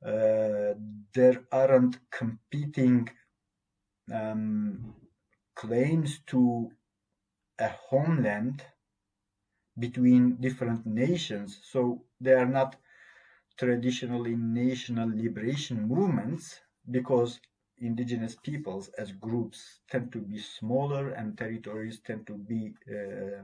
uh, 0.06 0.74
there 1.14 1.44
aren't 1.52 1.98
competing 2.12 3.10
um, 4.14 4.94
claims 5.56 6.20
to 6.28 6.72
a 7.60 7.70
homeland 7.90 8.64
between 9.78 10.36
different 10.38 10.86
nations. 10.86 11.60
So 11.64 12.04
they 12.22 12.34
are 12.34 12.46
not 12.46 12.76
traditionally 13.58 14.36
national 14.36 15.10
liberation 15.10 15.88
movements 15.88 16.60
because 16.90 17.40
indigenous 17.78 18.36
peoples 18.36 18.90
as 18.98 19.12
groups 19.14 19.80
tend 19.90 20.12
to 20.12 20.20
be 20.22 20.38
smaller 20.40 21.10
and 21.12 21.38
territories 21.38 22.00
tend 22.06 22.28
to 22.28 22.34
be 22.38 22.74
uh, 22.90 23.44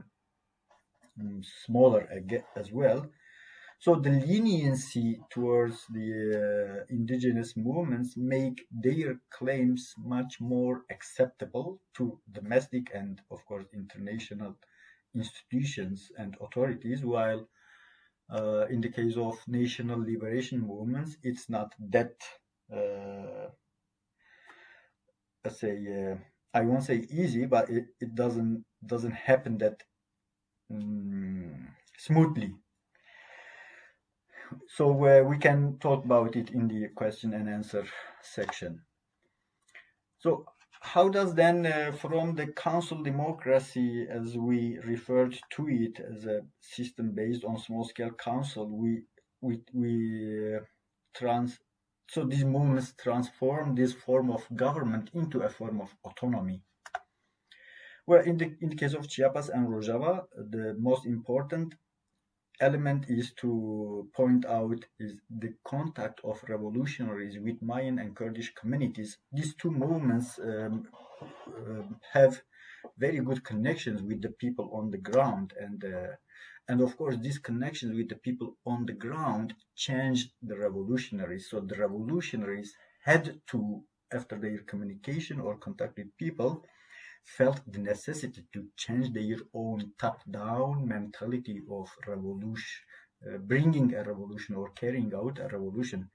mm, 1.20 1.44
smaller 1.64 2.02
as 2.56 2.72
well. 2.72 3.10
So 3.80 3.96
the 3.96 4.10
leniency 4.10 5.20
towards 5.30 5.86
the 5.88 6.10
uh, 6.44 6.86
indigenous 6.90 7.56
movements 7.56 8.16
make 8.16 8.66
their 8.70 9.20
claims 9.30 9.94
much 9.98 10.40
more 10.40 10.84
acceptable 10.90 11.80
to 11.96 12.20
domestic 12.32 12.90
and, 12.94 13.20
of 13.30 13.44
course, 13.46 13.66
international 13.74 14.56
institutions 15.14 16.12
and 16.18 16.36
authorities, 16.40 17.04
while 17.04 17.48
uh, 18.30 18.66
in 18.68 18.80
the 18.80 18.90
case 18.90 19.16
of 19.16 19.38
national 19.46 20.00
liberation 20.00 20.60
movements, 20.60 21.16
it's 21.22 21.48
not 21.48 21.74
that, 21.90 22.14
uh, 22.72 23.48
let's 25.44 25.60
say, 25.60 25.76
uh, 26.12 26.16
I 26.54 26.62
won't 26.62 26.84
say 26.84 27.06
easy, 27.10 27.46
but 27.46 27.68
it, 27.70 27.86
it 28.00 28.14
doesn't 28.14 28.64
doesn't 28.86 29.12
happen 29.12 29.58
that 29.58 29.82
um, 30.70 31.68
smoothly. 31.98 32.54
So 34.68 34.90
uh, 35.04 35.24
we 35.24 35.36
can 35.38 35.78
talk 35.78 36.04
about 36.04 36.36
it 36.36 36.50
in 36.50 36.68
the 36.68 36.88
question 36.90 37.34
and 37.34 37.48
answer 37.48 37.84
section. 38.22 38.82
So 40.18 40.46
how 40.80 41.08
does 41.08 41.34
then 41.34 41.66
uh, 41.66 41.92
from 41.92 42.34
the 42.34 42.46
council 42.46 43.02
democracy 43.02 44.06
as 44.08 44.36
we 44.36 44.78
referred 44.84 45.38
to 45.50 45.68
it 45.68 46.00
as 46.00 46.24
a 46.24 46.40
system 46.60 47.12
based 47.14 47.44
on 47.44 47.58
small 47.58 47.84
scale 47.84 48.12
council 48.12 48.68
we 48.68 49.02
we 49.40 49.60
we 49.72 50.56
uh, 50.56 50.60
trans 51.14 51.58
so 52.08 52.24
these 52.24 52.44
movements 52.44 52.94
transform 52.96 53.74
this 53.74 53.92
form 53.92 54.30
of 54.30 54.46
government 54.56 55.10
into 55.12 55.42
a 55.42 55.48
form 55.50 55.80
of 55.80 55.94
autonomy? 56.04 56.62
Well 58.06 58.22
in 58.24 58.38
the 58.38 58.56
in 58.62 58.70
the 58.70 58.76
case 58.76 58.94
of 58.94 59.08
chiapas 59.08 59.50
and 59.50 59.68
rojava 59.68 60.24
the 60.34 60.74
most 60.78 61.04
important 61.04 61.74
element 62.60 63.04
is 63.08 63.32
to 63.34 64.08
point 64.14 64.44
out 64.46 64.84
is 64.98 65.14
the 65.30 65.54
contact 65.64 66.20
of 66.24 66.42
revolutionaries 66.48 67.38
with 67.38 67.62
Mayan 67.62 67.98
and 67.98 68.14
Kurdish 68.16 68.54
communities. 68.54 69.18
These 69.32 69.54
two 69.54 69.70
movements 69.70 70.38
um, 70.38 70.88
uh, 71.22 71.82
have 72.12 72.42
very 72.96 73.20
good 73.20 73.44
connections 73.44 74.02
with 74.02 74.22
the 74.22 74.30
people 74.30 74.70
on 74.72 74.90
the 74.90 74.98
ground 74.98 75.52
and 75.60 75.84
uh, 75.84 76.14
and 76.68 76.80
of 76.80 76.96
course 76.96 77.16
these 77.20 77.38
connections 77.38 77.96
with 77.96 78.08
the 78.08 78.16
people 78.26 78.56
on 78.66 78.86
the 78.86 78.92
ground 78.92 79.54
changed 79.74 80.30
the 80.42 80.56
revolutionaries 80.56 81.48
so 81.50 81.60
the 81.60 81.76
revolutionaries 81.76 82.74
had 83.02 83.40
to 83.46 83.82
after 84.12 84.38
their 84.38 84.58
communication 84.58 85.40
or 85.40 85.56
contact 85.56 85.96
with 85.96 86.16
people 86.16 86.64
felt 87.36 87.60
the 87.70 87.78
necessity 87.78 88.42
to 88.52 88.66
change 88.76 89.12
their 89.12 89.38
own 89.52 89.92
top-down 89.98 90.86
mentality 90.88 91.60
of 91.70 91.88
revolution, 92.06 92.80
uh, 93.26 93.38
bringing 93.38 93.94
a 93.94 94.02
revolution 94.02 94.54
or 94.54 94.70
carrying 94.70 95.12
out 95.14 95.38
a 95.38 95.48
revolution. 95.48 96.10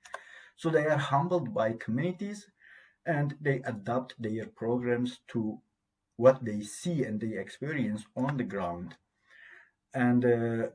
So 0.55 0.69
they 0.69 0.85
are 0.87 0.97
humbled 0.97 1.53
by 1.53 1.73
communities 1.73 2.47
and 3.05 3.35
they 3.39 3.61
adapt 3.65 4.21
their 4.21 4.47
programs 4.47 5.19
to 5.29 5.59
what 6.17 6.43
they 6.43 6.61
see 6.61 7.03
and 7.03 7.19
they 7.19 7.37
experience 7.37 8.03
on 8.15 8.37
the 8.37 8.43
ground. 8.43 8.95
And 9.93 10.25
uh, 10.25 10.67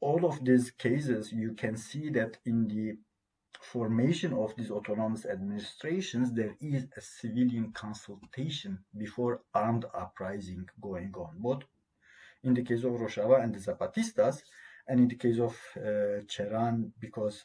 all 0.00 0.24
of 0.24 0.44
these 0.44 0.70
cases, 0.70 1.32
you 1.32 1.52
can 1.52 1.76
see 1.76 2.10
that 2.10 2.38
in 2.44 2.68
the 2.68 2.98
formation 3.60 4.32
of 4.32 4.54
these 4.56 4.70
autonomous 4.70 5.26
administrations, 5.26 6.32
there 6.32 6.56
is 6.60 6.86
a 6.96 7.00
civilian 7.00 7.72
consultation 7.72 8.78
before 8.96 9.42
armed 9.54 9.84
uprising 9.94 10.68
going 10.80 11.12
on, 11.14 11.34
both 11.38 11.64
in 12.44 12.54
the 12.54 12.62
case 12.62 12.84
of 12.84 12.92
Rojava 12.92 13.42
and 13.42 13.54
the 13.54 13.58
Zapatistas, 13.58 14.42
and 14.86 15.00
in 15.00 15.08
the 15.08 15.16
case 15.16 15.38
of 15.38 15.56
uh, 15.76 16.22
Cherán, 16.26 16.90
because 16.98 17.44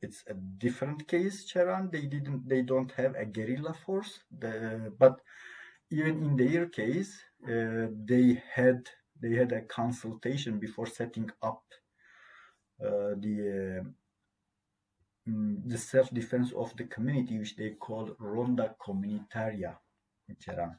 it's 0.00 0.22
a 0.28 0.34
different 0.34 1.08
case, 1.08 1.50
Cherán, 1.50 1.90
they 1.90 2.02
didn't, 2.02 2.48
they 2.48 2.62
don't 2.62 2.92
have 2.92 3.14
a 3.16 3.24
guerrilla 3.24 3.74
force, 3.74 4.20
the, 4.38 4.92
but 4.98 5.20
even 5.90 6.22
in 6.22 6.36
their 6.36 6.66
case, 6.66 7.18
uh, 7.48 7.86
they 8.04 8.42
had 8.54 8.88
they 9.20 9.34
had 9.34 9.52
a 9.52 9.62
consultation 9.62 10.58
before 10.58 10.86
setting 10.86 11.30
up 11.42 11.62
uh, 12.84 13.14
the 13.16 13.80
uh, 13.80 13.88
the 15.26 15.78
self-defense 15.78 16.52
of 16.52 16.76
the 16.76 16.84
community, 16.84 17.38
which 17.38 17.56
they 17.56 17.70
call 17.70 18.14
Ronda 18.18 18.74
Comunitaria 18.80 19.76
in 20.28 20.36
Cherán. 20.36 20.76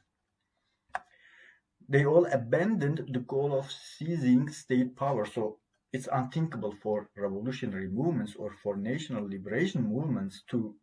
They 1.88 2.04
all 2.04 2.26
abandoned 2.26 3.08
the 3.12 3.20
goal 3.20 3.56
of 3.58 3.70
seizing 3.70 4.48
state 4.50 4.96
power. 4.96 5.24
So 5.24 5.58
it's 5.92 6.08
unthinkable 6.12 6.74
for 6.82 7.08
revolutionary 7.16 7.88
movements 7.88 8.34
or 8.36 8.52
for 8.62 8.76
national 8.76 9.28
liberation 9.28 9.82
movements 9.82 10.42
to, 10.50 10.74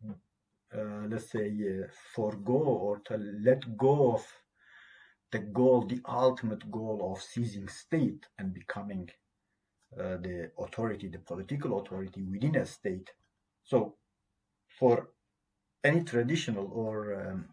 uh, 0.76 1.08
let's 1.10 1.30
say, 1.32 1.50
uh, 1.50 1.88
forego 2.16 2.54
or 2.54 3.00
to 3.06 3.18
let 3.18 3.78
go 3.78 4.14
of 4.14 4.26
the 5.32 5.40
goal, 5.40 5.82
the 5.86 6.02
ultimate 6.08 6.70
goal 6.72 7.12
of 7.12 7.22
seizing 7.22 7.68
state 7.68 8.26
and 8.38 8.54
becoming 8.54 9.10
uh, 10.00 10.18
the 10.18 10.52
authority, 10.58 11.08
the 11.08 11.20
political 11.20 11.80
authority 11.80 12.24
within 12.24 12.56
a 12.56 12.66
state. 12.66 13.10
So 13.64 13.96
for 14.80 15.10
any 15.84 16.04
traditional 16.04 16.70
or 16.74 17.14
um, 17.22 17.50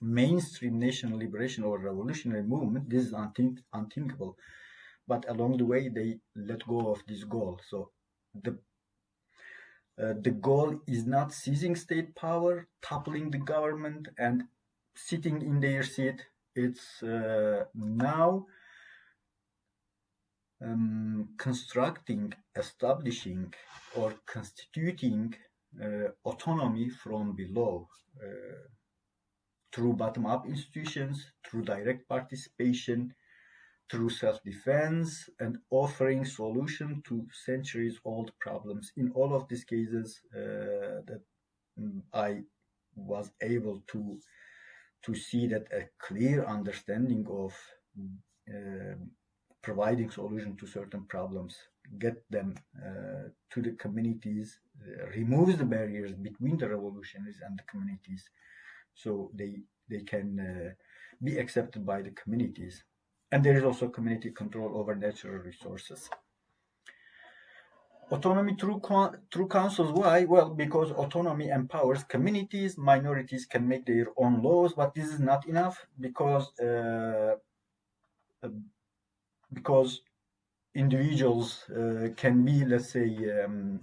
mainstream 0.00 0.78
national 0.78 1.18
liberation 1.18 1.64
or 1.64 1.78
revolutionary 1.78 2.42
movement, 2.42 2.88
this 2.88 3.04
is 3.06 3.12
unthink 3.12 3.58
unthinkable. 3.72 4.36
But 5.06 5.28
along 5.28 5.58
the 5.58 5.66
way, 5.66 5.88
they 5.88 6.20
let 6.36 6.66
go 6.66 6.90
of 6.92 7.02
this 7.06 7.24
goal. 7.24 7.60
So 7.68 7.90
the 8.34 8.58
uh, 10.02 10.14
the 10.22 10.30
goal 10.30 10.80
is 10.86 11.06
not 11.06 11.32
seizing 11.32 11.76
state 11.76 12.14
power, 12.14 12.68
toppling 12.80 13.30
the 13.30 13.38
government, 13.38 14.08
and 14.18 14.44
sitting 14.96 15.42
in 15.42 15.60
their 15.60 15.82
seat. 15.82 16.24
It's 16.54 17.02
uh, 17.02 17.64
now 17.74 18.46
um, 20.62 21.28
constructing, 21.38 22.32
establishing, 22.56 23.52
or 23.96 24.14
constituting 24.26 25.34
uh, 25.82 26.08
autonomy 26.24 26.88
from 26.88 27.34
below 27.34 27.88
uh, 28.22 28.68
through 29.72 29.94
bottom-up 29.94 30.46
institutions, 30.46 31.26
through 31.46 31.62
direct 31.62 32.08
participation, 32.08 33.14
through 33.90 34.10
self-defense, 34.10 35.28
and 35.40 35.58
offering 35.70 36.24
solution 36.24 37.02
to 37.06 37.26
centuries-old 37.44 38.32
problems. 38.40 38.92
In 38.96 39.10
all 39.12 39.34
of 39.34 39.48
these 39.48 39.64
cases, 39.64 40.20
uh, 40.34 41.02
that 41.06 41.20
mm, 41.78 42.02
I 42.12 42.42
was 42.94 43.30
able 43.40 43.82
to 43.88 44.18
to 45.02 45.14
see 45.14 45.46
that 45.46 45.66
a 45.72 45.88
clear 45.98 46.44
understanding 46.44 47.26
of 47.30 47.54
uh, 48.52 48.96
providing 49.62 50.10
solution 50.10 50.56
to 50.56 50.66
certain 50.66 51.04
problems, 51.04 51.56
get 51.98 52.16
them 52.30 52.54
uh, 52.76 53.28
to 53.50 53.62
the 53.62 53.72
communities, 53.72 54.58
uh, 54.86 55.06
removes 55.08 55.56
the 55.56 55.64
barriers 55.64 56.12
between 56.12 56.56
the 56.56 56.68
revolutionaries 56.68 57.40
and 57.46 57.58
the 57.58 57.62
communities, 57.70 58.30
so 58.94 59.30
they 59.34 59.62
they 59.88 60.00
can 60.00 60.28
uh, 60.40 60.70
be 61.22 61.38
accepted 61.38 61.84
by 61.84 62.00
the 62.02 62.10
communities. 62.10 62.84
And 63.32 63.44
there 63.44 63.56
is 63.56 63.64
also 63.64 63.88
community 63.88 64.30
control 64.30 64.76
over 64.78 64.94
natural 64.94 65.38
resources. 65.38 66.08
Autonomy 68.10 68.56
through, 68.58 68.82
through 69.32 69.46
councils, 69.46 69.92
why? 69.92 70.24
Well, 70.24 70.50
because 70.50 70.90
autonomy 70.90 71.48
empowers 71.48 72.02
communities, 72.02 72.76
minorities 72.76 73.46
can 73.46 73.68
make 73.68 73.86
their 73.86 74.08
own 74.16 74.42
laws, 74.42 74.74
but 74.74 74.94
this 74.94 75.08
is 75.12 75.20
not 75.20 75.46
enough 75.46 75.86
because 76.00 76.50
uh, 76.58 77.36
because 79.52 80.00
individuals 80.74 81.64
uh, 81.70 82.08
can 82.16 82.44
be, 82.44 82.64
let's 82.64 82.90
say, 82.90 83.08
um, 83.44 83.80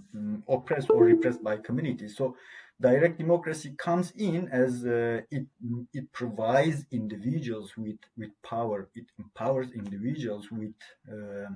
oppressed 0.47 0.89
or 0.89 1.03
repressed 1.03 1.43
by 1.43 1.57
communities. 1.57 2.15
So 2.17 2.35
direct 2.79 3.17
democracy 3.17 3.75
comes 3.77 4.11
in 4.15 4.47
as 4.49 4.85
uh, 4.85 5.21
it 5.31 5.45
it 5.93 6.11
provides 6.13 6.85
individuals 6.91 7.75
with 7.77 7.99
with 8.17 8.31
power. 8.43 8.89
It 8.95 9.07
empowers 9.19 9.71
individuals 9.71 10.51
with 10.51 10.75
uh, 11.11 11.51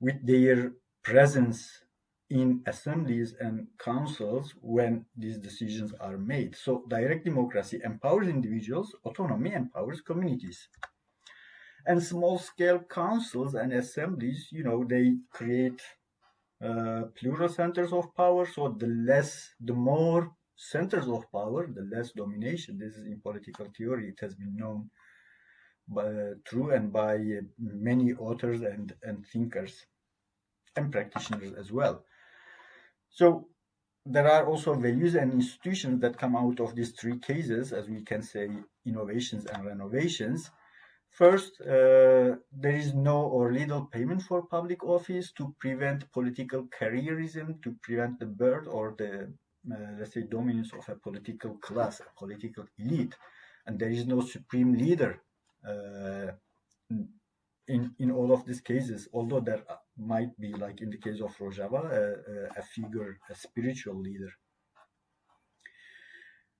with 0.00 0.24
their 0.26 0.72
presence 1.02 1.80
in 2.30 2.62
assemblies 2.66 3.34
and 3.40 3.66
councils 3.78 4.54
when 4.60 5.04
these 5.16 5.38
decisions 5.38 5.92
are 6.00 6.16
made. 6.16 6.56
So 6.56 6.84
direct 6.88 7.24
democracy 7.24 7.80
empowers 7.84 8.28
individuals, 8.28 8.94
autonomy 9.04 9.52
empowers 9.52 10.00
communities. 10.00 10.68
And 11.86 12.02
small 12.02 12.38
scale 12.38 12.78
councils 12.78 13.54
and 13.54 13.72
assemblies, 13.72 14.48
you 14.50 14.64
know, 14.64 14.84
they 14.84 15.16
create 15.30 15.82
uh, 16.64 17.02
plural 17.18 17.48
centers 17.48 17.92
of 17.92 18.14
power. 18.14 18.46
So 18.46 18.74
the 18.78 18.86
less, 18.86 19.50
the 19.60 19.74
more 19.74 20.32
centers 20.56 21.08
of 21.08 21.30
power, 21.30 21.66
the 21.66 21.86
less 21.94 22.12
domination. 22.12 22.78
This 22.78 22.94
is 22.96 23.06
in 23.06 23.20
political 23.20 23.66
theory. 23.76 24.08
It 24.08 24.20
has 24.20 24.34
been 24.34 24.56
known 24.56 24.90
by, 25.88 26.10
true 26.46 26.70
and 26.70 26.92
by 26.92 27.18
many 27.58 28.14
authors 28.14 28.62
and, 28.62 28.94
and 29.02 29.26
thinkers 29.26 29.84
and 30.76 30.90
practitioners 30.90 31.52
as 31.58 31.70
well. 31.70 32.04
So 33.10 33.48
there 34.06 34.30
are 34.30 34.46
also 34.46 34.74
values 34.74 35.14
and 35.14 35.32
institutions 35.32 36.00
that 36.00 36.18
come 36.18 36.36
out 36.36 36.60
of 36.60 36.74
these 36.74 36.92
three 36.92 37.18
cases, 37.18 37.72
as 37.72 37.88
we 37.88 38.02
can 38.02 38.22
say, 38.22 38.48
innovations 38.86 39.46
and 39.46 39.66
renovations. 39.66 40.50
First, 41.14 41.60
uh, 41.60 42.34
there 42.50 42.74
is 42.74 42.92
no 42.92 43.22
or 43.22 43.52
little 43.52 43.86
payment 43.86 44.22
for 44.22 44.46
public 44.46 44.82
office 44.82 45.30
to 45.34 45.54
prevent 45.60 46.10
political 46.10 46.66
careerism, 46.76 47.62
to 47.62 47.76
prevent 47.82 48.18
the 48.18 48.26
birth 48.26 48.66
or 48.66 48.96
the, 48.98 49.32
uh, 49.72 49.90
let's 49.96 50.14
say, 50.14 50.22
dominance 50.22 50.72
of 50.72 50.88
a 50.88 50.96
political 50.96 51.54
class, 51.58 52.00
a 52.00 52.18
political 52.18 52.64
elite. 52.80 53.14
And 53.64 53.78
there 53.78 53.90
is 53.90 54.08
no 54.08 54.22
supreme 54.22 54.72
leader 54.72 55.22
uh, 55.64 56.32
in, 57.68 57.94
in 58.00 58.10
all 58.10 58.32
of 58.32 58.44
these 58.44 58.60
cases, 58.60 59.08
although 59.12 59.40
there 59.40 59.62
might 59.96 60.36
be, 60.40 60.52
like 60.52 60.80
in 60.80 60.90
the 60.90 60.98
case 60.98 61.20
of 61.20 61.36
Rojava, 61.38 61.92
a, 61.92 62.58
a 62.58 62.62
figure, 62.62 63.20
a 63.30 63.36
spiritual 63.36 64.00
leader. 64.00 64.32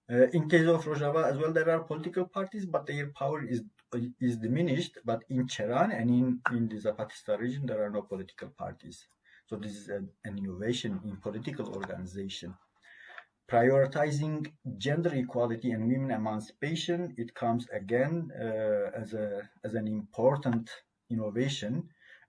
Uh, 0.09 0.29
in 0.33 0.49
case 0.49 0.69
of 0.69 0.85
Rojava 0.85 1.31
as 1.31 1.38
well, 1.38 1.53
there 1.53 1.71
are 1.71 1.83
political 1.83 2.27
parties, 2.27 2.67
but 2.67 2.87
their 2.87 3.09
power 3.09 3.43
is 3.45 3.62
is 4.20 4.37
diminished. 4.37 4.98
But 5.04 5.22
in 5.28 5.46
Cheran 5.46 5.90
and 5.98 6.11
in, 6.11 6.40
in 6.57 6.68
the 6.68 6.76
Zapatista 6.76 7.38
region, 7.38 7.66
there 7.66 7.83
are 7.85 7.90
no 7.90 8.02
political 8.02 8.48
parties. 8.48 9.07
So 9.46 9.57
this 9.57 9.72
is 9.72 9.88
an, 9.88 10.09
an 10.24 10.38
innovation 10.38 11.00
in 11.04 11.16
political 11.18 11.68
organization. 11.74 12.54
Prioritizing 13.50 14.50
gender 14.78 15.14
equality 15.14 15.72
and 15.72 15.87
women 15.87 16.11
emancipation, 16.11 17.14
it 17.18 17.35
comes 17.35 17.66
again 17.72 18.30
uh, 18.40 18.90
as 19.02 19.12
a 19.12 19.42
as 19.64 19.74
an 19.74 19.87
important 19.87 20.70
innovation 21.11 21.88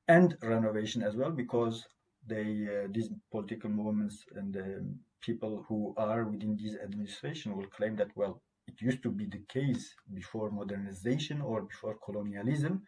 and 0.09 0.37
renovation 0.41 1.01
as 1.03 1.15
well, 1.15 1.31
because 1.31 1.87
they 2.27 2.67
uh, 2.67 2.87
these 2.91 3.09
political 3.31 3.69
movements 3.69 4.25
and 4.35 4.53
the 4.53 4.85
people 5.21 5.63
who 5.67 5.93
are 5.97 6.25
within 6.25 6.57
this 6.61 6.75
administration 6.83 7.55
will 7.55 7.67
claim 7.67 7.95
that 7.95 8.11
well, 8.15 8.41
it 8.75 8.81
used 8.81 9.03
to 9.03 9.11
be 9.11 9.25
the 9.25 9.43
case 9.47 9.95
before 10.13 10.51
modernization 10.51 11.41
or 11.41 11.61
before 11.61 11.97
colonialism, 12.03 12.83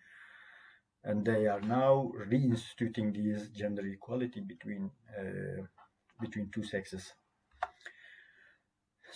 and 1.03 1.25
they 1.25 1.47
are 1.47 1.61
now 1.61 2.11
reinstituting 2.29 3.13
this 3.13 3.49
gender 3.49 3.85
equality 3.87 4.41
between 4.41 4.91
uh, 5.17 5.63
between 6.19 6.49
two 6.49 6.63
sexes. 6.63 7.13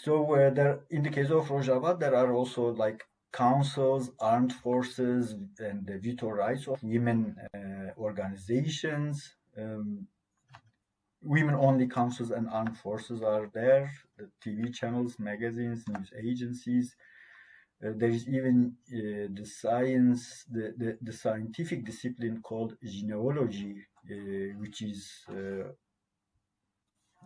So 0.04 0.34
uh, 0.34 0.50
there, 0.52 0.80
in 0.90 1.04
the 1.04 1.10
case 1.10 1.30
of 1.30 1.48
Rojava, 1.48 2.00
there 2.00 2.16
are 2.16 2.34
also 2.34 2.70
like 2.72 3.04
councils, 3.34 4.12
armed 4.20 4.54
forces, 4.54 5.36
and 5.60 5.86
the 5.86 6.00
veto 6.00 6.30
rights 6.30 6.68
of 6.68 6.82
women 6.84 7.36
uh, 7.54 8.00
organizations. 8.00 9.34
Um, 9.58 10.08
women-only 11.22 11.88
councils 11.88 12.32
and 12.32 12.50
armed 12.50 12.78
forces 12.78 13.22
are 13.22 13.50
there. 13.54 13.92
The 14.18 14.30
TV 14.44 14.74
channels, 14.74 15.20
magazines, 15.20 15.84
news 15.88 16.12
agencies. 16.18 16.96
Uh, 17.84 17.92
there 17.96 18.10
is 18.10 18.28
even 18.28 18.76
uh, 18.94 19.28
the 19.34 19.46
science, 19.46 20.46
the, 20.52 20.74
the, 20.78 20.98
the, 21.02 21.14
scientific 21.14 21.84
discipline 21.84 22.40
called 22.44 22.78
Jineology, 22.86 23.78
uh, 24.10 24.54
which 24.60 24.84
is 24.84 25.10
uh, 25.30 25.72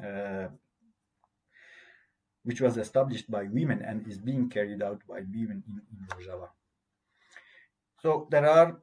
uh, 0.06 0.48
which 2.44 2.62
was 2.62 2.78
established 2.78 3.30
by 3.30 3.44
women 3.44 3.82
and 3.82 4.08
is 4.08 4.18
being 4.20 4.50
carried 4.50 4.82
out 4.82 5.02
by 5.10 5.20
women 5.34 5.64
in, 5.68 5.82
in 5.92 6.08
Rojava. 6.16 6.50
So 8.02 8.28
there 8.30 8.48
are 8.48 8.80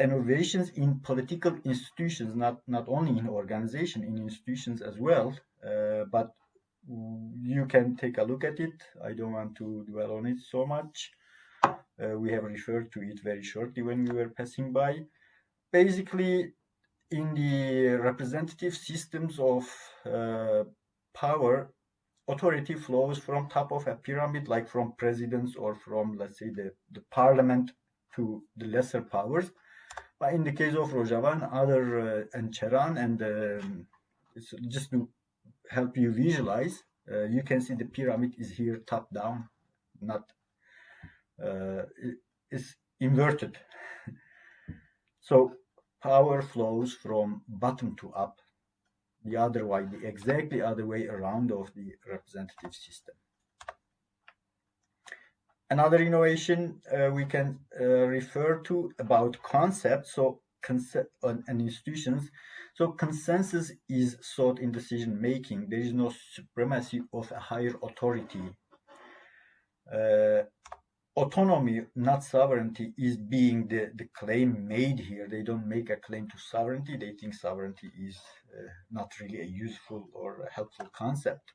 innovations 0.00 0.70
in 0.70 1.00
political 1.00 1.56
institutions, 1.64 2.34
not, 2.34 2.60
not 2.66 2.86
only 2.88 3.18
in 3.18 3.28
organization, 3.28 4.02
in 4.02 4.16
institutions 4.18 4.80
as 4.82 4.98
well, 4.98 5.36
uh, 5.66 6.04
but 6.10 6.32
you 6.88 7.66
can 7.66 7.96
take 7.96 8.18
a 8.18 8.22
look 8.22 8.44
at 8.44 8.60
it. 8.60 8.74
I 9.04 9.12
don't 9.12 9.32
want 9.32 9.56
to 9.56 9.84
dwell 9.88 10.16
on 10.16 10.26
it 10.26 10.38
so 10.50 10.66
much. 10.66 11.10
Uh, 11.64 12.18
we 12.18 12.30
have 12.32 12.44
referred 12.44 12.92
to 12.92 13.02
it 13.02 13.20
very 13.22 13.42
shortly 13.42 13.82
when 13.82 14.04
we 14.04 14.14
were 14.14 14.28
passing 14.28 14.72
by. 14.72 15.00
Basically, 15.72 16.52
in 17.10 17.34
the 17.34 17.96
representative 17.96 18.74
systems 18.74 19.38
of 19.38 19.68
uh, 20.04 20.64
power, 21.14 21.72
authority 22.28 22.74
flows 22.74 23.18
from 23.18 23.48
top 23.48 23.72
of 23.72 23.86
a 23.86 23.94
pyramid, 23.94 24.48
like 24.48 24.68
from 24.68 24.94
presidents 24.98 25.56
or 25.56 25.74
from, 25.74 26.16
let's 26.18 26.38
say, 26.38 26.50
the, 26.50 26.72
the 26.92 27.02
parliament 27.10 27.72
to 28.14 28.42
the 28.56 28.66
lesser 28.66 29.02
powers. 29.02 29.50
But 30.18 30.32
in 30.32 30.44
the 30.44 30.52
case 30.52 30.74
of 30.74 30.90
Rojava 30.92 31.32
and 31.32 31.42
other 31.44 31.82
uh, 32.00 32.38
and 32.38 32.52
Cheran, 32.52 32.98
and 32.98 33.22
um, 33.22 33.86
just 34.68 34.90
to 34.90 35.08
help 35.70 35.96
you 35.96 36.10
visualize, 36.10 36.82
uh, 37.10 37.24
you 37.24 37.42
can 37.42 37.60
see 37.60 37.74
the 37.74 37.84
pyramid 37.84 38.34
is 38.38 38.50
here 38.50 38.78
top 38.86 39.12
down, 39.12 39.48
not 40.00 40.24
uh, 41.42 41.82
it's 42.50 42.76
inverted. 42.98 43.58
so 45.20 45.52
power 46.02 46.40
flows 46.40 46.94
from 46.94 47.42
bottom 47.48 47.94
to 47.96 48.10
up 48.12 48.40
the 49.24 49.36
other 49.36 49.66
way, 49.66 49.84
the 49.84 50.06
exactly 50.06 50.62
other 50.62 50.86
way 50.86 51.06
around 51.06 51.52
of 51.52 51.74
the 51.74 51.92
representative 52.08 52.74
system. 52.74 53.16
Another 55.68 55.98
innovation 55.98 56.80
uh, 56.92 57.10
we 57.10 57.24
can 57.24 57.58
uh, 57.80 57.84
refer 57.84 58.60
to 58.60 58.92
about 59.00 59.42
concepts, 59.42 60.14
so 60.14 60.40
concept 60.62 61.10
and, 61.24 61.42
and 61.48 61.60
institutions. 61.60 62.30
So 62.74 62.92
consensus 62.92 63.72
is 63.88 64.16
sought 64.20 64.60
in 64.60 64.70
decision 64.70 65.20
making. 65.20 65.68
There 65.68 65.80
is 65.80 65.92
no 65.92 66.12
supremacy 66.32 67.02
of 67.12 67.32
a 67.32 67.40
higher 67.40 67.74
authority. 67.82 68.42
Uh, 69.92 70.42
autonomy, 71.16 71.82
not 71.96 72.22
sovereignty, 72.22 72.92
is 72.96 73.16
being 73.16 73.66
the, 73.66 73.90
the 73.96 74.08
claim 74.16 74.68
made 74.68 75.00
here. 75.00 75.26
They 75.28 75.42
don't 75.42 75.66
make 75.66 75.90
a 75.90 75.96
claim 75.96 76.28
to 76.28 76.38
sovereignty. 76.38 76.96
They 76.96 77.12
think 77.12 77.34
sovereignty 77.34 77.90
is 77.98 78.16
uh, 78.56 78.68
not 78.90 79.10
really 79.20 79.40
a 79.40 79.44
useful 79.44 80.08
or 80.12 80.42
a 80.42 80.52
helpful 80.52 80.88
concept. 80.94 81.52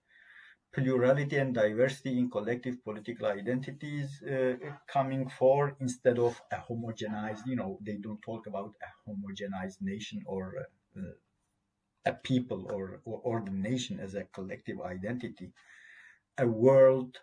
Plurality 0.73 1.37
and 1.37 1.53
diversity 1.53 2.17
in 2.17 2.29
collective 2.29 2.83
political 2.83 3.27
identities 3.27 4.23
uh, 4.23 4.55
coming 4.87 5.29
for 5.29 5.75
instead 5.81 6.17
of 6.17 6.41
a 6.51 6.55
homogenized, 6.55 7.45
you 7.45 7.57
know, 7.57 7.77
they 7.81 7.97
don't 7.97 8.21
talk 8.21 8.47
about 8.47 8.73
a 8.81 9.09
homogenized 9.09 9.81
nation 9.81 10.21
or 10.25 10.55
uh, 10.97 11.01
a 12.05 12.13
people 12.13 12.71
or, 12.71 13.01
or, 13.05 13.19
or 13.23 13.41
the 13.41 13.51
nation 13.51 13.99
as 13.99 14.15
a 14.15 14.23
collective 14.23 14.81
identity. 14.81 15.51
A 16.37 16.47
world 16.47 17.17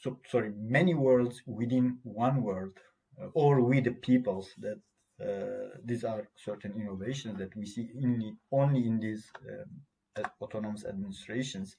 so, 0.00 0.18
sorry, 0.28 0.52
many 0.56 0.94
worlds 0.94 1.42
within 1.46 1.98
one 2.04 2.42
world, 2.42 2.72
uh, 3.20 3.26
or 3.34 3.60
with 3.60 3.84
the 3.84 3.92
peoples. 3.92 4.50
That 4.58 4.80
uh, 5.20 5.76
these 5.84 6.04
are 6.04 6.28
certain 6.36 6.72
innovations 6.74 7.38
that 7.38 7.54
we 7.54 7.66
see 7.66 7.90
in, 7.94 8.38
only 8.50 8.86
in 8.86 8.98
these 8.98 9.30
um, 9.50 10.24
autonomous 10.40 10.84
administrations. 10.86 11.76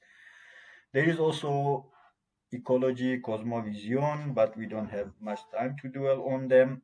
There 0.92 1.08
is 1.08 1.18
also 1.18 1.86
ecology, 2.52 3.20
cosmovision, 3.20 4.34
but 4.34 4.56
we 4.56 4.66
don't 4.66 4.90
have 4.90 5.10
much 5.20 5.40
time 5.56 5.76
to 5.82 5.88
dwell 5.88 6.22
on 6.28 6.48
them. 6.48 6.82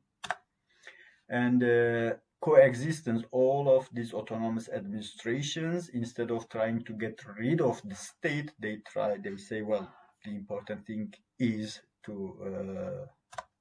And 1.29 1.63
uh, 1.63 2.15
coexistence, 2.41 3.23
all 3.31 3.69
of 3.69 3.87
these 3.93 4.13
autonomous 4.13 4.67
administrations, 4.69 5.89
instead 5.89 6.31
of 6.31 6.49
trying 6.49 6.83
to 6.85 6.93
get 6.93 7.21
rid 7.37 7.61
of 7.61 7.81
the 7.85 7.95
state, 7.95 8.51
they 8.59 8.77
try, 8.91 9.17
they 9.17 9.37
say, 9.37 9.61
well, 9.61 9.87
the 10.25 10.31
important 10.31 10.87
thing 10.87 11.13
is 11.37 11.79
to 12.05 12.35
uh, 12.43 13.05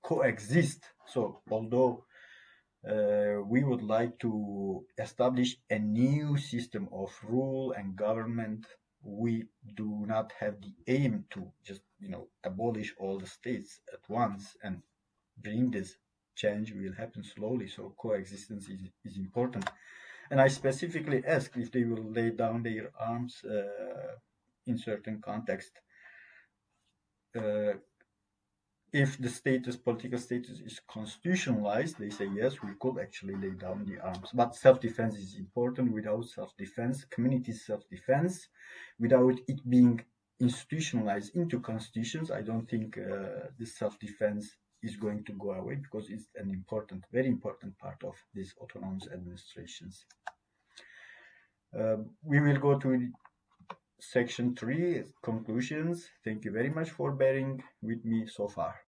coexist. 0.02 0.82
So 1.06 1.42
although 1.50 2.04
uh, 2.88 3.42
we 3.44 3.64
would 3.64 3.82
like 3.82 4.18
to 4.20 4.84
establish 4.98 5.56
a 5.68 5.78
new 5.78 6.36
system 6.38 6.88
of 6.92 7.10
rule 7.22 7.72
and 7.72 7.96
government. 7.96 8.66
We 9.02 9.44
do 9.76 10.04
not 10.06 10.32
have 10.40 10.60
the 10.60 10.74
aim 10.86 11.24
to 11.30 11.50
just, 11.64 11.82
you 12.00 12.08
know, 12.08 12.28
abolish 12.44 12.94
all 12.98 13.18
the 13.18 13.26
states 13.26 13.80
at 13.92 14.00
once 14.08 14.56
and 14.62 14.82
bring 15.42 15.70
this 15.70 15.96
change 16.34 16.72
will 16.72 16.92
happen 16.92 17.24
slowly. 17.24 17.68
So 17.68 17.94
coexistence 17.96 18.68
is, 18.68 18.80
is 19.04 19.16
important. 19.16 19.68
And 20.30 20.40
I 20.40 20.48
specifically 20.48 21.22
ask 21.26 21.56
if 21.56 21.72
they 21.72 21.84
will 21.84 22.04
lay 22.04 22.30
down 22.30 22.62
their 22.62 22.90
arms 22.98 23.42
uh, 23.44 24.16
in 24.66 24.78
certain 24.78 25.20
context. 25.20 25.72
Uh, 27.36 27.74
if 28.92 29.18
the 29.18 29.28
status, 29.28 29.76
political 29.76 30.18
status 30.18 30.60
is 30.60 30.80
constitutionalized, 30.88 31.98
they 31.98 32.10
say 32.10 32.28
yes, 32.34 32.62
we 32.62 32.70
could 32.80 32.98
actually 32.98 33.36
lay 33.36 33.50
down 33.50 33.84
the 33.86 34.00
arms. 34.00 34.30
But 34.32 34.54
self-defense 34.54 35.16
is 35.16 35.36
important. 35.36 35.92
Without 35.92 36.24
self-defense, 36.24 37.04
community 37.04 37.52
self-defense, 37.52 38.48
without 38.98 39.34
it 39.46 39.68
being 39.68 40.00
institutionalized 40.40 41.36
into 41.36 41.60
constitutions, 41.60 42.30
I 42.30 42.42
don't 42.42 42.68
think 42.68 42.98
uh, 42.98 43.48
this 43.58 43.76
self-defense 43.76 44.56
is 44.82 44.96
going 44.96 45.24
to 45.24 45.32
go 45.32 45.52
away 45.52 45.74
because 45.74 46.08
it's 46.08 46.28
an 46.36 46.50
important, 46.50 47.04
very 47.12 47.28
important 47.28 47.76
part 47.78 48.02
of 48.04 48.14
these 48.34 48.54
autonomous 48.60 49.08
administrations. 49.12 50.06
Uh, 51.78 51.96
we 52.22 52.40
will 52.40 52.58
go 52.58 52.78
to 52.78 53.10
section 54.00 54.54
three, 54.56 55.04
conclusions. 55.22 56.10
Thank 56.24 56.44
you 56.44 56.52
very 56.52 56.70
much 56.70 56.90
for 56.90 57.12
bearing 57.12 57.62
with 57.82 58.04
me 58.04 58.26
so 58.26 58.48
far. 58.48 58.80